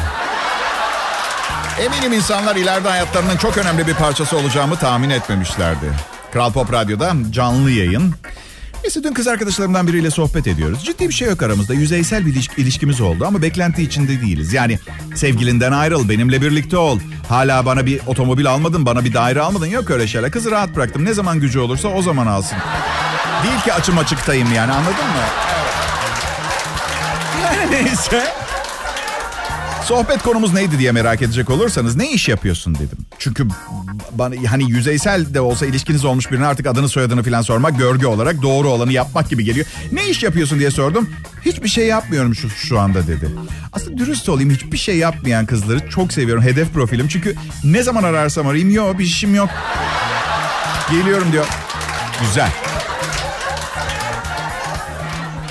Eminim 1.82 2.14
insanlar 2.14 2.56
ileride 2.56 2.90
hayatlarının 2.90 3.38
çok 3.38 3.58
önemli 3.58 3.88
bir 3.88 3.94
parçası 3.94 4.38
olacağımı 4.38 4.76
tahmin 4.76 5.10
etmemişlerdi. 5.10 5.86
Kral 6.34 6.52
Pop 6.52 6.74
Radyo'da 6.74 7.14
canlı 7.32 7.72
yayın. 7.72 8.16
Neyse 8.88 9.04
dün 9.04 9.14
kız 9.14 9.28
arkadaşlarımdan 9.28 9.88
biriyle 9.88 10.12
sohbet 10.12 10.48
ediyoruz. 10.48 10.84
Ciddi 10.86 11.08
bir 11.08 11.14
şey 11.14 11.28
yok 11.28 11.44
aramızda. 11.44 11.74
Yüzeysel 11.74 12.26
bir 12.26 12.32
ilişki, 12.32 12.62
ilişkimiz 12.62 13.02
oldu 13.02 13.26
ama 13.28 13.42
beklenti 13.42 13.84
içinde 13.84 14.22
değiliz. 14.22 14.54
Yani 14.54 14.80
sevgilinden 15.16 15.72
ayrıl, 15.72 16.10
benimle 16.10 16.42
birlikte 16.42 16.78
ol. 16.78 17.00
Hala 17.30 17.66
bana 17.66 17.86
bir 17.86 18.02
otomobil 18.08 18.52
almadın, 18.52 18.86
bana 18.86 19.06
bir 19.06 19.14
daire 19.14 19.42
almadın. 19.42 19.66
Yok 19.66 19.92
öyle 19.92 20.08
şeyler. 20.08 20.32
Kızı 20.32 20.52
rahat 20.52 20.76
bıraktım. 20.76 21.06
Ne 21.06 21.14
zaman 21.14 21.40
gücü 21.40 21.60
olursa 21.60 21.88
o 21.88 22.02
zaman 22.02 22.28
alsın. 22.28 22.58
Değil 23.44 23.62
ki 23.64 23.74
açım 23.74 23.98
açıktayım 23.98 24.54
yani 24.54 24.72
anladın 24.72 24.94
mı? 24.94 25.24
Yani 27.44 27.72
neyse. 27.86 28.47
Sohbet 29.88 30.24
konumuz 30.24 30.54
neydi 30.54 30.80
diye 30.80 30.92
merak 30.92 31.22
edecek 31.22 31.50
olursanız 31.50 31.96
ne 31.96 32.12
iş 32.12 32.30
yapıyorsun 32.30 32.76
dedim. 32.76 32.98
Çünkü 33.20 33.48
bana 34.12 34.36
hani 34.52 34.72
yüzeysel 34.72 35.34
de 35.34 35.42
olsa 35.42 35.66
ilişkiniz 35.66 36.06
olmuş 36.06 36.32
birine 36.32 36.46
artık 36.46 36.68
adını 36.68 36.90
soyadını 36.90 37.24
falan 37.24 37.42
sormak 37.42 37.78
görgü 37.78 38.06
olarak 38.06 38.42
doğru 38.42 38.70
olanı 38.70 38.94
yapmak 38.94 39.30
gibi 39.30 39.44
geliyor. 39.44 39.66
Ne 39.92 40.10
iş 40.10 40.24
yapıyorsun 40.24 40.60
diye 40.60 40.72
sordum. 40.72 41.10
Hiçbir 41.46 41.68
şey 41.68 41.88
yapmıyorum 41.88 42.36
şu, 42.36 42.50
şu 42.50 42.80
anda 42.80 43.08
dedi. 43.08 43.30
Aslında 43.74 43.98
dürüst 43.98 44.30
olayım 44.30 44.50
hiçbir 44.52 44.78
şey 44.78 44.98
yapmayan 44.98 45.46
kızları 45.46 45.90
çok 45.90 46.14
seviyorum. 46.14 46.44
Hedef 46.44 46.74
profilim 46.74 47.08
çünkü 47.08 47.36
ne 47.64 47.84
zaman 47.84 48.04
ararsam 48.04 48.48
arayayım 48.48 48.72
yok 48.72 49.00
bir 49.00 49.04
işim 49.06 49.36
yok. 49.36 49.50
Geliyorum 50.92 51.32
diyor. 51.32 51.46
Güzel. 52.22 52.52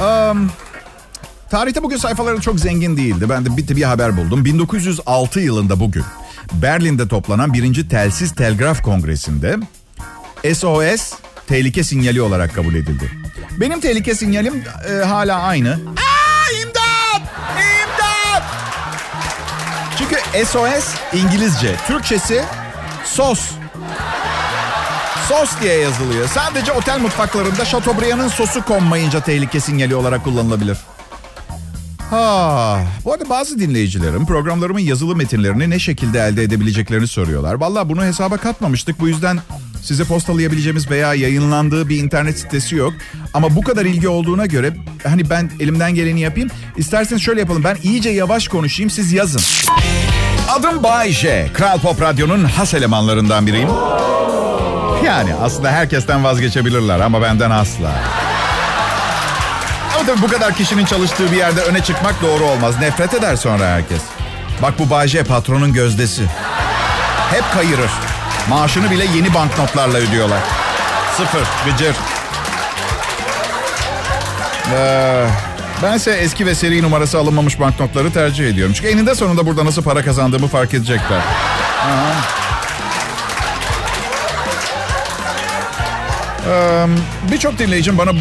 Um, 0.01 0.51
Tarihte 1.51 1.83
bugün 1.83 1.97
sayfaları 1.97 2.41
çok 2.41 2.61
zengin 2.61 2.97
değildi. 2.97 3.29
Ben 3.31 3.47
de 3.47 3.57
bir, 3.57 3.77
bir 3.77 3.83
haber 3.83 4.17
buldum. 4.17 4.45
1906 4.45 5.41
yılında 5.41 5.81
bugün 5.81 6.05
Berlin'de 6.53 7.09
toplanan 7.09 7.53
birinci 7.55 7.89
Telsiz 7.89 8.35
Telgraf 8.35 8.83
Kongresi'nde 8.83 9.57
SOS 10.55 11.13
tehlike 11.47 11.85
sinyali 11.85 12.23
olarak 12.23 12.55
kabul 12.55 12.75
edildi. 12.75 13.11
Benim 13.61 13.81
tehlike 13.81 14.15
sinyalim 14.15 14.65
e, 14.91 15.05
hala 15.05 15.43
aynı. 15.43 15.71
Aa, 15.73 16.53
imdat! 16.63 17.33
İmdat! 17.55 18.43
Çünkü 19.99 20.47
SOS 20.47 20.95
İngilizce, 21.13 21.77
Türkçesi 21.87 22.43
sos. 23.05 23.41
Sos 25.29 25.51
diye 25.61 25.75
yazılıyor. 25.79 26.29
Sadece 26.29 26.73
otel 26.73 26.99
mutfaklarında 27.01 27.65
Chateaubriand'ın 27.65 28.29
sosu 28.29 28.65
konmayınca 28.65 29.21
tehlike 29.21 29.61
sinyali 29.61 29.95
olarak 29.95 30.25
kullanılabilir. 30.25 30.79
Ha, 32.11 32.79
bu 33.05 33.13
arada 33.13 33.29
bazı 33.29 33.59
dinleyicilerim 33.59 34.27
programlarımın 34.27 34.81
yazılı 34.81 35.17
metinlerini 35.17 35.71
ne 35.71 35.79
şekilde 35.79 36.21
elde 36.21 36.43
edebileceklerini 36.43 37.07
soruyorlar. 37.09 37.55
Vallahi 37.55 37.89
bunu 37.89 38.05
hesaba 38.05 38.37
katmamıştık. 38.37 39.01
Bu 39.01 39.09
yüzden 39.09 39.39
size 39.83 40.05
postalayabileceğimiz 40.05 40.91
veya 40.91 41.15
yayınlandığı 41.15 41.89
bir 41.89 41.97
internet 42.03 42.39
sitesi 42.39 42.77
yok. 42.77 42.93
Ama 43.35 43.57
bu 43.57 43.63
kadar 43.63 43.85
ilgi 43.85 44.09
olduğuna 44.09 44.47
göre 44.47 44.77
hani 45.07 45.31
ben 45.31 45.51
elimden 45.61 45.95
geleni 45.95 46.21
yapayım. 46.21 46.49
İsterseniz 46.77 47.23
şöyle 47.23 47.41
yapalım. 47.41 47.65
Ben 47.65 47.77
iyice 47.83 48.11
yavaş 48.11 48.49
konuşayım 48.49 48.91
siz 48.91 49.13
yazın. 49.13 49.41
Adım 50.49 50.83
Bay 50.83 51.13
J. 51.13 51.47
Kral 51.55 51.79
Pop 51.79 52.01
Radyo'nun 52.01 52.45
has 52.45 52.75
elemanlarından 52.75 53.47
biriyim. 53.47 53.69
Yani 55.05 55.35
aslında 55.35 55.71
herkesten 55.71 56.25
vazgeçebilirler 56.25 57.01
ama 57.01 57.23
benden 57.23 57.51
asla. 57.51 57.95
Tabii 60.07 60.23
bu 60.23 60.29
kadar 60.29 60.55
kişinin 60.55 60.85
çalıştığı 60.85 61.33
bir 61.33 61.37
yerde 61.37 61.61
öne 61.63 61.83
çıkmak 61.83 62.23
doğru 62.23 62.45
olmaz. 62.45 62.79
Nefret 62.81 63.15
eder 63.15 63.37
sonra 63.37 63.67
herkes. 63.67 64.03
Bak 64.63 64.79
bu 64.79 64.91
Bayce 64.91 65.25
patronun 65.25 65.73
gözdesi. 65.73 66.23
Hep 67.31 67.45
kayırır. 67.55 67.91
Maaşını 68.49 68.91
bile 68.91 69.05
yeni 69.17 69.35
banknotlarla 69.35 69.99
ödüyorlar. 69.99 70.39
Sıfır, 71.17 71.43
gıcır. 71.67 71.97
Ee, 74.75 75.27
bense 75.83 76.11
eski 76.11 76.47
ve 76.47 76.55
seri 76.55 76.83
numarası 76.83 77.19
alınmamış 77.19 77.61
banknotları 77.61 78.13
tercih 78.13 78.49
ediyorum. 78.49 78.75
Çünkü 78.77 78.89
eninde 78.89 79.15
sonunda 79.15 79.47
burada 79.47 79.65
nasıl 79.65 79.83
para 79.83 80.03
kazandığımı 80.05 80.49
fark 80.49 80.75
edecekler. 80.75 81.21
Aha. 81.81 82.13
Ee, 86.51 86.87
Birçok 87.33 87.59
dinleyicim 87.59 87.99
bana 87.99 88.13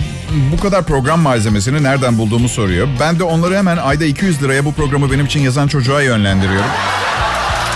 bu 0.52 0.60
kadar 0.62 0.84
program 0.84 1.20
malzemesini 1.20 1.84
nereden 1.84 2.18
bulduğumu 2.18 2.50
soruyor. 2.50 2.88
Ben 3.00 3.20
de 3.20 3.24
onları 3.24 3.58
hemen 3.58 3.78
ayda 3.78 4.06
200 4.06 4.44
liraya 4.44 4.66
bu 4.66 4.74
programı 4.74 5.12
benim 5.12 5.26
için 5.26 5.40
yazan 5.40 5.68
çocuğa 5.68 6.02
yönlendiriyorum. 6.02 6.70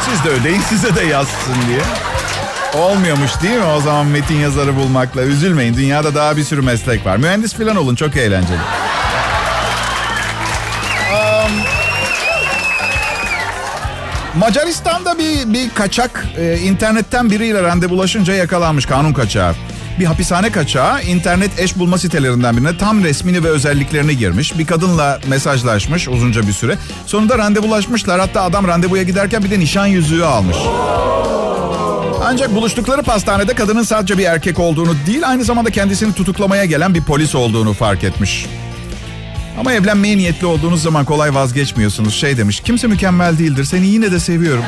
Siz 0.06 0.24
de 0.24 0.30
ödeyin 0.30 0.62
size 0.62 0.96
de 0.96 1.06
yazsın 1.06 1.56
diye. 1.68 1.82
Olmuyormuş 2.84 3.32
değil 3.42 3.56
mi 3.56 3.64
o 3.78 3.82
zaman 3.82 4.06
metin 4.06 4.36
yazarı 4.36 4.76
bulmakla? 4.76 5.22
Üzülmeyin 5.22 5.74
dünyada 5.74 6.16
daha 6.16 6.38
bir 6.38 6.44
sürü 6.44 6.62
meslek 6.62 7.06
var. 7.06 7.18
Mühendis 7.18 7.54
falan 7.54 7.76
olun 7.76 7.96
çok 7.96 8.16
eğlenceli. 8.16 8.60
Macaristan'da 14.36 15.18
bir, 15.18 15.54
bir 15.54 15.70
kaçak 15.70 16.26
e, 16.38 16.58
internetten 16.58 17.30
biriyle 17.30 17.64
randevulaşınca 17.64 18.34
yakalanmış 18.34 18.86
kanun 18.86 19.14
kaçağı. 19.14 19.56
Bir 20.00 20.06
hapishane 20.06 20.52
kaçağı 20.52 21.04
internet 21.04 21.60
eş 21.60 21.78
bulma 21.78 21.98
sitelerinden 21.98 22.58
birine 22.58 22.78
tam 22.78 23.04
resmini 23.04 23.44
ve 23.44 23.48
özelliklerini 23.48 24.18
girmiş. 24.18 24.58
Bir 24.58 24.66
kadınla 24.66 25.20
mesajlaşmış 25.28 26.08
uzunca 26.08 26.48
bir 26.48 26.54
süre. 26.54 26.78
Sonunda 27.06 27.38
randevulaşmışlar. 27.38 28.20
Hatta 28.20 28.42
adam 28.44 28.68
randevuya 28.68 29.04
giderken 29.04 29.44
bir 29.44 29.52
de 29.52 29.60
nişan 29.60 29.86
yüzüğü 29.86 30.24
almış. 30.24 30.58
Ancak 32.24 32.56
buluştukları 32.56 33.04
pastanede 33.04 33.54
kadının 33.54 33.84
sadece 33.84 34.18
bir 34.18 34.26
erkek 34.26 34.60
olduğunu 34.60 34.96
değil, 35.08 35.30
aynı 35.30 35.44
zamanda 35.44 35.70
kendisini 35.70 36.14
tutuklamaya 36.14 36.66
gelen 36.66 36.94
bir 36.94 37.04
polis 37.04 37.36
olduğunu 37.36 37.74
fark 37.74 38.04
etmiş. 38.04 38.46
Ama 39.60 39.74
evlenmeye 39.74 40.18
niyetli 40.18 40.48
olduğunuz 40.48 40.82
zaman 40.82 41.06
kolay 41.06 41.34
vazgeçmiyorsunuz. 41.34 42.14
Şey 42.14 42.38
demiş, 42.38 42.60
kimse 42.60 42.88
mükemmel 42.88 43.38
değildir, 43.38 43.64
seni 43.64 43.88
yine 43.88 44.12
de 44.12 44.20
seviyorum. 44.20 44.64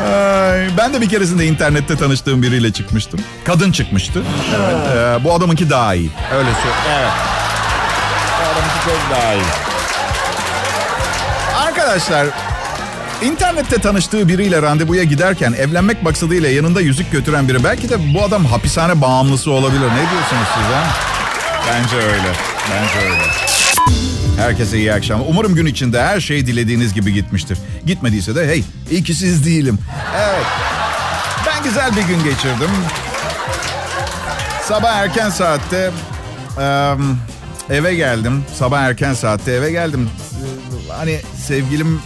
Ay, 0.00 0.68
ben 0.76 0.94
de 0.94 1.00
bir 1.00 1.08
keresinde 1.08 1.46
internette 1.46 1.96
tanıştığım 1.96 2.42
biriyle 2.42 2.72
çıkmıştım. 2.72 3.20
Kadın 3.44 3.72
çıkmıştı. 3.72 4.22
Evet. 4.56 4.76
Ee, 4.96 5.24
bu 5.24 5.34
adamınki 5.34 5.70
daha 5.70 5.94
iyi. 5.94 6.10
Öyle 6.34 6.48
söyleyeyim. 6.54 7.00
Evet. 7.00 7.12
Bu 8.38 8.44
adamınki 8.44 8.84
çok 8.84 9.10
daha 9.10 9.34
iyi. 9.34 9.42
Arkadaşlar 11.66 12.26
İnternette 13.22 13.78
tanıştığı 13.78 14.28
biriyle 14.28 14.62
randevuya 14.62 15.02
giderken 15.04 15.52
evlenmek 15.52 16.02
maksadıyla 16.02 16.48
yanında 16.48 16.80
yüzük 16.80 17.12
götüren 17.12 17.48
biri 17.48 17.64
belki 17.64 17.90
de 17.90 18.14
bu 18.14 18.24
adam 18.24 18.44
hapishane 18.44 19.00
bağımlısı 19.00 19.50
olabilir. 19.50 19.80
Ne 19.88 20.10
diyorsunuz 20.10 20.48
siz 20.54 20.64
ha? 20.64 20.84
Bence 21.68 21.96
öyle. 21.96 22.32
Bence 22.70 23.06
öyle. 23.06 23.22
Herkese 24.38 24.78
iyi 24.78 24.92
akşamlar. 24.92 25.26
Umarım 25.28 25.54
gün 25.54 25.66
içinde 25.66 26.02
her 26.02 26.20
şey 26.20 26.46
dilediğiniz 26.46 26.94
gibi 26.94 27.12
gitmiştir. 27.12 27.58
Gitmediyse 27.86 28.34
de 28.34 28.46
hey 28.46 28.64
iyi 28.90 29.04
ki 29.04 29.14
siz 29.14 29.46
değilim. 29.46 29.78
Evet. 30.16 30.46
Ben 31.46 31.64
güzel 31.64 31.96
bir 31.96 32.02
gün 32.02 32.24
geçirdim. 32.24 32.70
Sabah 34.68 34.94
erken 34.94 35.30
saatte 35.30 35.90
eve 37.70 37.94
geldim. 37.94 38.44
Sabah 38.58 38.80
erken 38.80 39.14
saatte 39.14 39.52
eve 39.52 39.70
geldim. 39.70 40.10
Hani 40.88 41.20
sevgilim 41.46 42.00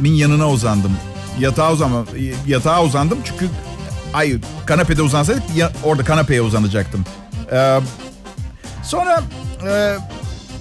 min 0.00 0.12
yanına 0.12 0.48
uzandım. 0.48 0.92
Yatağa 1.38 1.72
uzanma, 1.72 2.04
yatağa 2.46 2.82
uzandım 2.82 3.18
çünkü 3.24 3.46
ay 4.14 4.36
kanepede 4.66 5.02
uzansaydık 5.02 5.42
ya, 5.56 5.72
orada 5.84 6.04
kanepeye 6.04 6.42
uzanacaktım. 6.42 7.04
Sonra 8.82 9.22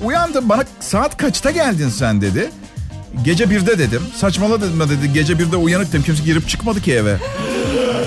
uyandım 0.04 0.50
bana 0.50 0.64
saat 0.80 1.18
kaçta 1.18 1.52
geldin 1.52 1.90
sen 1.90 2.22
dedi. 2.22 2.52
Gece 3.24 3.50
birde 3.50 3.80
dedim. 3.80 4.02
Saçmala 4.16 4.62
dedim 4.62 4.80
dedi. 4.80 5.14
Gece 5.14 5.40
birde 5.40 5.56
uyanık 5.56 5.90
dedim. 5.90 6.04
Kimse 6.04 6.24
girip 6.24 6.50
çıkmadı 6.50 6.82
ki 6.82 6.94
eve. 6.94 7.18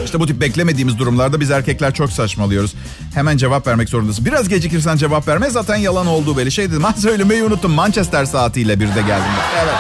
İşte 0.05 0.21
bu 0.21 0.27
tip 0.27 0.41
beklemediğimiz 0.41 0.99
durumlarda 0.99 1.41
biz 1.41 1.51
erkekler 1.51 1.95
çok 1.95 2.13
saçmalıyoruz. 2.13 2.75
Hemen 3.15 3.37
cevap 3.37 3.67
vermek 3.67 3.89
zorundasın. 3.89 4.25
Biraz 4.25 4.49
gecikirsen 4.49 4.97
cevap 4.97 5.29
verme 5.29 5.51
zaten 5.51 5.77
yalan 5.77 6.07
olduğu 6.07 6.37
belli. 6.37 6.53
Şey 6.53 6.71
dedim 6.71 6.85
ha 6.85 6.95
söylemeyi 6.99 7.45
unuttum. 7.45 7.73
Manchester 7.73 8.25
saatiyle 8.25 8.81
birde 8.81 9.01
geldim. 9.01 9.33
Evet. 9.63 9.75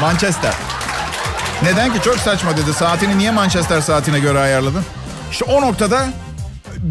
Manchester. 0.00 0.54
Neden 1.62 1.94
ki 1.94 2.02
çok 2.04 2.16
saçma 2.18 2.56
dedi. 2.56 2.72
Saatini 2.72 3.18
niye 3.18 3.30
Manchester 3.30 3.80
saatine 3.80 4.20
göre 4.20 4.38
ayarladın? 4.38 4.84
İşte 5.32 5.44
o 5.44 5.60
noktada 5.62 6.08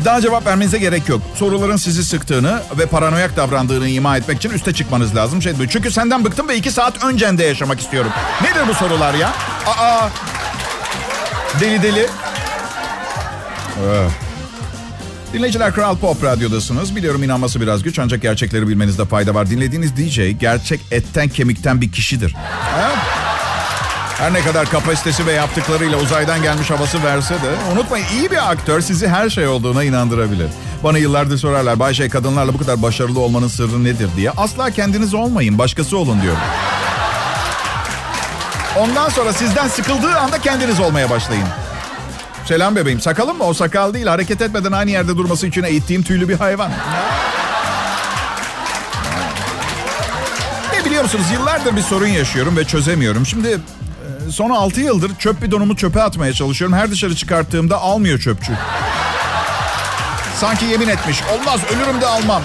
daha 0.06 0.22
cevap 0.22 0.46
vermenize 0.46 0.78
gerek 0.78 1.10
yok. 1.10 1.22
Soruların 1.36 1.76
sizi 1.76 2.04
sıktığını 2.04 2.62
ve 2.80 2.86
paranoyak 2.86 3.38
davrandığını 3.38 3.88
ima 3.88 4.18
etmek 4.18 4.38
için 4.38 4.50
üste 4.50 4.74
çıkmanız 4.74 5.16
lazım. 5.16 5.42
Şey, 5.42 5.54
çünkü 5.70 5.92
senden 5.92 6.26
bıktım 6.26 6.48
ve 6.48 6.58
iki 6.58 6.72
saat 6.72 7.04
öncende 7.04 7.44
yaşamak 7.44 7.80
istiyorum. 7.80 8.12
Nedir 8.42 8.68
bu 8.70 8.74
sorular 8.74 9.14
ya? 9.14 9.34
Aa, 9.68 10.10
deli 11.60 11.84
deli. 11.84 12.08
Öh. 13.86 14.10
Dinleyiciler 15.34 15.74
Kral 15.74 15.98
Pop 15.98 16.24
Radyo'dasınız. 16.24 16.96
Biliyorum 16.96 17.24
inanması 17.24 17.62
biraz 17.62 17.84
güç 17.84 18.00
ancak 18.00 18.22
gerçekleri 18.22 18.68
bilmenizde 18.68 19.06
fayda 19.06 19.36
var. 19.36 19.50
Dinlediğiniz 19.50 19.98
DJ 19.98 20.40
gerçek 20.40 20.80
etten 20.92 21.30
kemikten 21.30 21.82
bir 21.82 21.92
kişidir. 21.92 22.36
Ha? 22.60 22.92
Her 24.20 24.34
ne 24.34 24.42
kadar 24.42 24.70
kapasitesi 24.70 25.26
ve 25.26 25.32
yaptıklarıyla 25.32 25.98
uzaydan 25.98 26.42
gelmiş 26.42 26.70
havası 26.70 27.04
verse 27.04 27.34
de 27.34 27.74
unutmayın 27.74 28.06
iyi 28.20 28.32
bir 28.32 28.52
aktör 28.52 28.82
sizi 28.82 29.08
her 29.08 29.30
şey 29.30 29.48
olduğuna 29.48 29.84
inandırabilir. 29.84 30.48
Bana 30.84 30.98
yıllardır 30.98 31.38
sorarlar 31.38 31.80
Bayşe 31.80 32.10
kadınlarla 32.10 32.54
bu 32.54 32.58
kadar 32.58 32.82
başarılı 32.82 33.20
olmanın 33.20 33.48
sırrı 33.48 33.84
nedir 33.84 34.10
diye. 34.18 34.32
Asla 34.32 34.72
kendiniz 34.72 35.14
olmayın 35.14 35.58
başkası 35.58 35.98
olun 35.98 36.22
diyorum. 36.22 36.40
Ondan 38.78 39.10
sonra 39.10 39.34
sizden 39.34 39.68
sıkıldığı 39.68 40.18
anda 40.18 40.38
kendiniz 40.38 40.80
olmaya 40.80 41.10
başlayın. 41.10 41.48
Selam 42.46 42.76
bebeğim. 42.76 43.02
Sakalım 43.02 43.38
mı? 43.38 43.44
O 43.44 43.54
sakal 43.54 43.94
değil. 43.94 44.06
Hareket 44.06 44.42
etmeden 44.42 44.72
aynı 44.72 44.92
yerde 44.92 45.18
durması 45.18 45.48
için 45.48 45.64
eğittiğim 45.64 46.04
tüylü 46.04 46.30
bir 46.30 46.36
hayvan. 46.36 46.72
Biliyor 50.86 51.04
musunuz? 51.04 51.26
Yıllardır 51.34 51.76
bir 51.76 51.82
sorun 51.82 52.08
yaşıyorum 52.08 52.58
ve 52.58 52.66
çözemiyorum. 52.66 53.26
Şimdi 53.26 53.60
son 54.32 54.50
6 54.50 54.82
yıldır 54.82 55.16
çöp 55.16 55.42
bidonumu 55.42 55.76
çöpe 55.76 56.02
atmaya 56.02 56.34
çalışıyorum. 56.34 56.78
Her 56.78 56.92
dışarı 56.92 57.16
çıkarttığımda 57.16 57.82
almıyor 57.82 58.20
çöpçü. 58.20 58.54
Sanki 60.36 60.66
yemin 60.66 60.88
etmiş. 60.88 61.20
Olmaz 61.34 61.60
ölürüm 61.74 62.02
de 62.02 62.06
almam. 62.06 62.42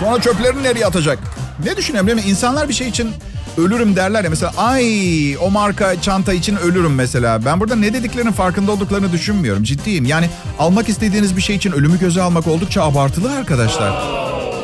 Sonra 0.00 0.20
çöplerini 0.20 0.62
nereye 0.62 0.86
atacak? 0.86 1.18
Ne 1.64 1.76
düşünüyorum 1.76 2.08
değil 2.08 2.26
mi? 2.26 2.30
İnsanlar 2.30 2.68
bir 2.68 2.74
şey 2.74 2.88
için 2.88 3.10
ölürüm 3.58 3.96
derler 3.96 4.24
ya. 4.24 4.30
Mesela 4.30 4.52
ay 4.56 5.36
o 5.38 5.50
marka 5.50 6.00
çanta 6.00 6.32
için 6.32 6.56
ölürüm 6.56 6.94
mesela. 6.94 7.44
Ben 7.44 7.60
burada 7.60 7.76
ne 7.76 7.92
dediklerinin 7.92 8.32
farkında 8.32 8.72
olduklarını 8.72 9.12
düşünmüyorum. 9.12 9.64
Ciddiyim. 9.64 10.04
Yani 10.04 10.30
almak 10.58 10.88
istediğiniz 10.88 11.36
bir 11.36 11.42
şey 11.42 11.56
için 11.56 11.72
ölümü 11.72 11.98
göze 11.98 12.22
almak 12.22 12.46
oldukça 12.46 12.82
abartılı 12.82 13.32
arkadaşlar. 13.32 13.92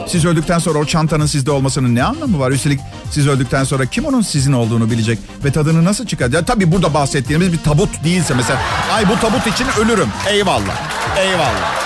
Siz 0.06 0.24
öldükten 0.24 0.58
sonra 0.58 0.78
o 0.78 0.84
çantanın 0.84 1.26
sizde 1.26 1.50
olmasının 1.50 1.94
ne 1.94 2.04
anlamı 2.04 2.38
var? 2.38 2.50
Üstelik 2.50 2.80
siz 3.10 3.28
öldükten 3.28 3.64
sonra 3.64 3.86
kim 3.86 4.04
onun 4.04 4.22
sizin 4.22 4.52
olduğunu 4.52 4.90
bilecek 4.90 5.18
ve 5.44 5.52
tadını 5.52 5.84
nasıl 5.84 6.06
çıkacak? 6.06 6.46
Tabii 6.46 6.72
burada 6.72 6.94
bahsettiğimiz 6.94 7.52
bir 7.52 7.58
tabut 7.58 8.04
değilse 8.04 8.34
mesela. 8.34 8.58
Ay 8.92 9.08
bu 9.08 9.20
tabut 9.20 9.46
için 9.46 9.66
ölürüm. 9.80 10.08
Eyvallah. 10.28 10.76
Eyvallah. 11.18 11.76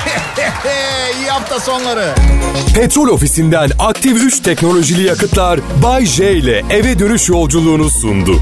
İyi 1.20 1.30
hafta 1.30 1.60
sonları. 1.60 2.14
Petrol 2.74 3.08
ofisinden 3.08 3.70
aktif 3.78 4.22
3 4.22 4.40
teknolojili 4.40 5.02
yakıtlar 5.02 5.60
Bay 5.82 6.06
J 6.06 6.32
ile 6.32 6.64
eve 6.70 6.98
dönüş 6.98 7.28
yolculuğunu 7.28 7.90
sundu. 7.90 8.40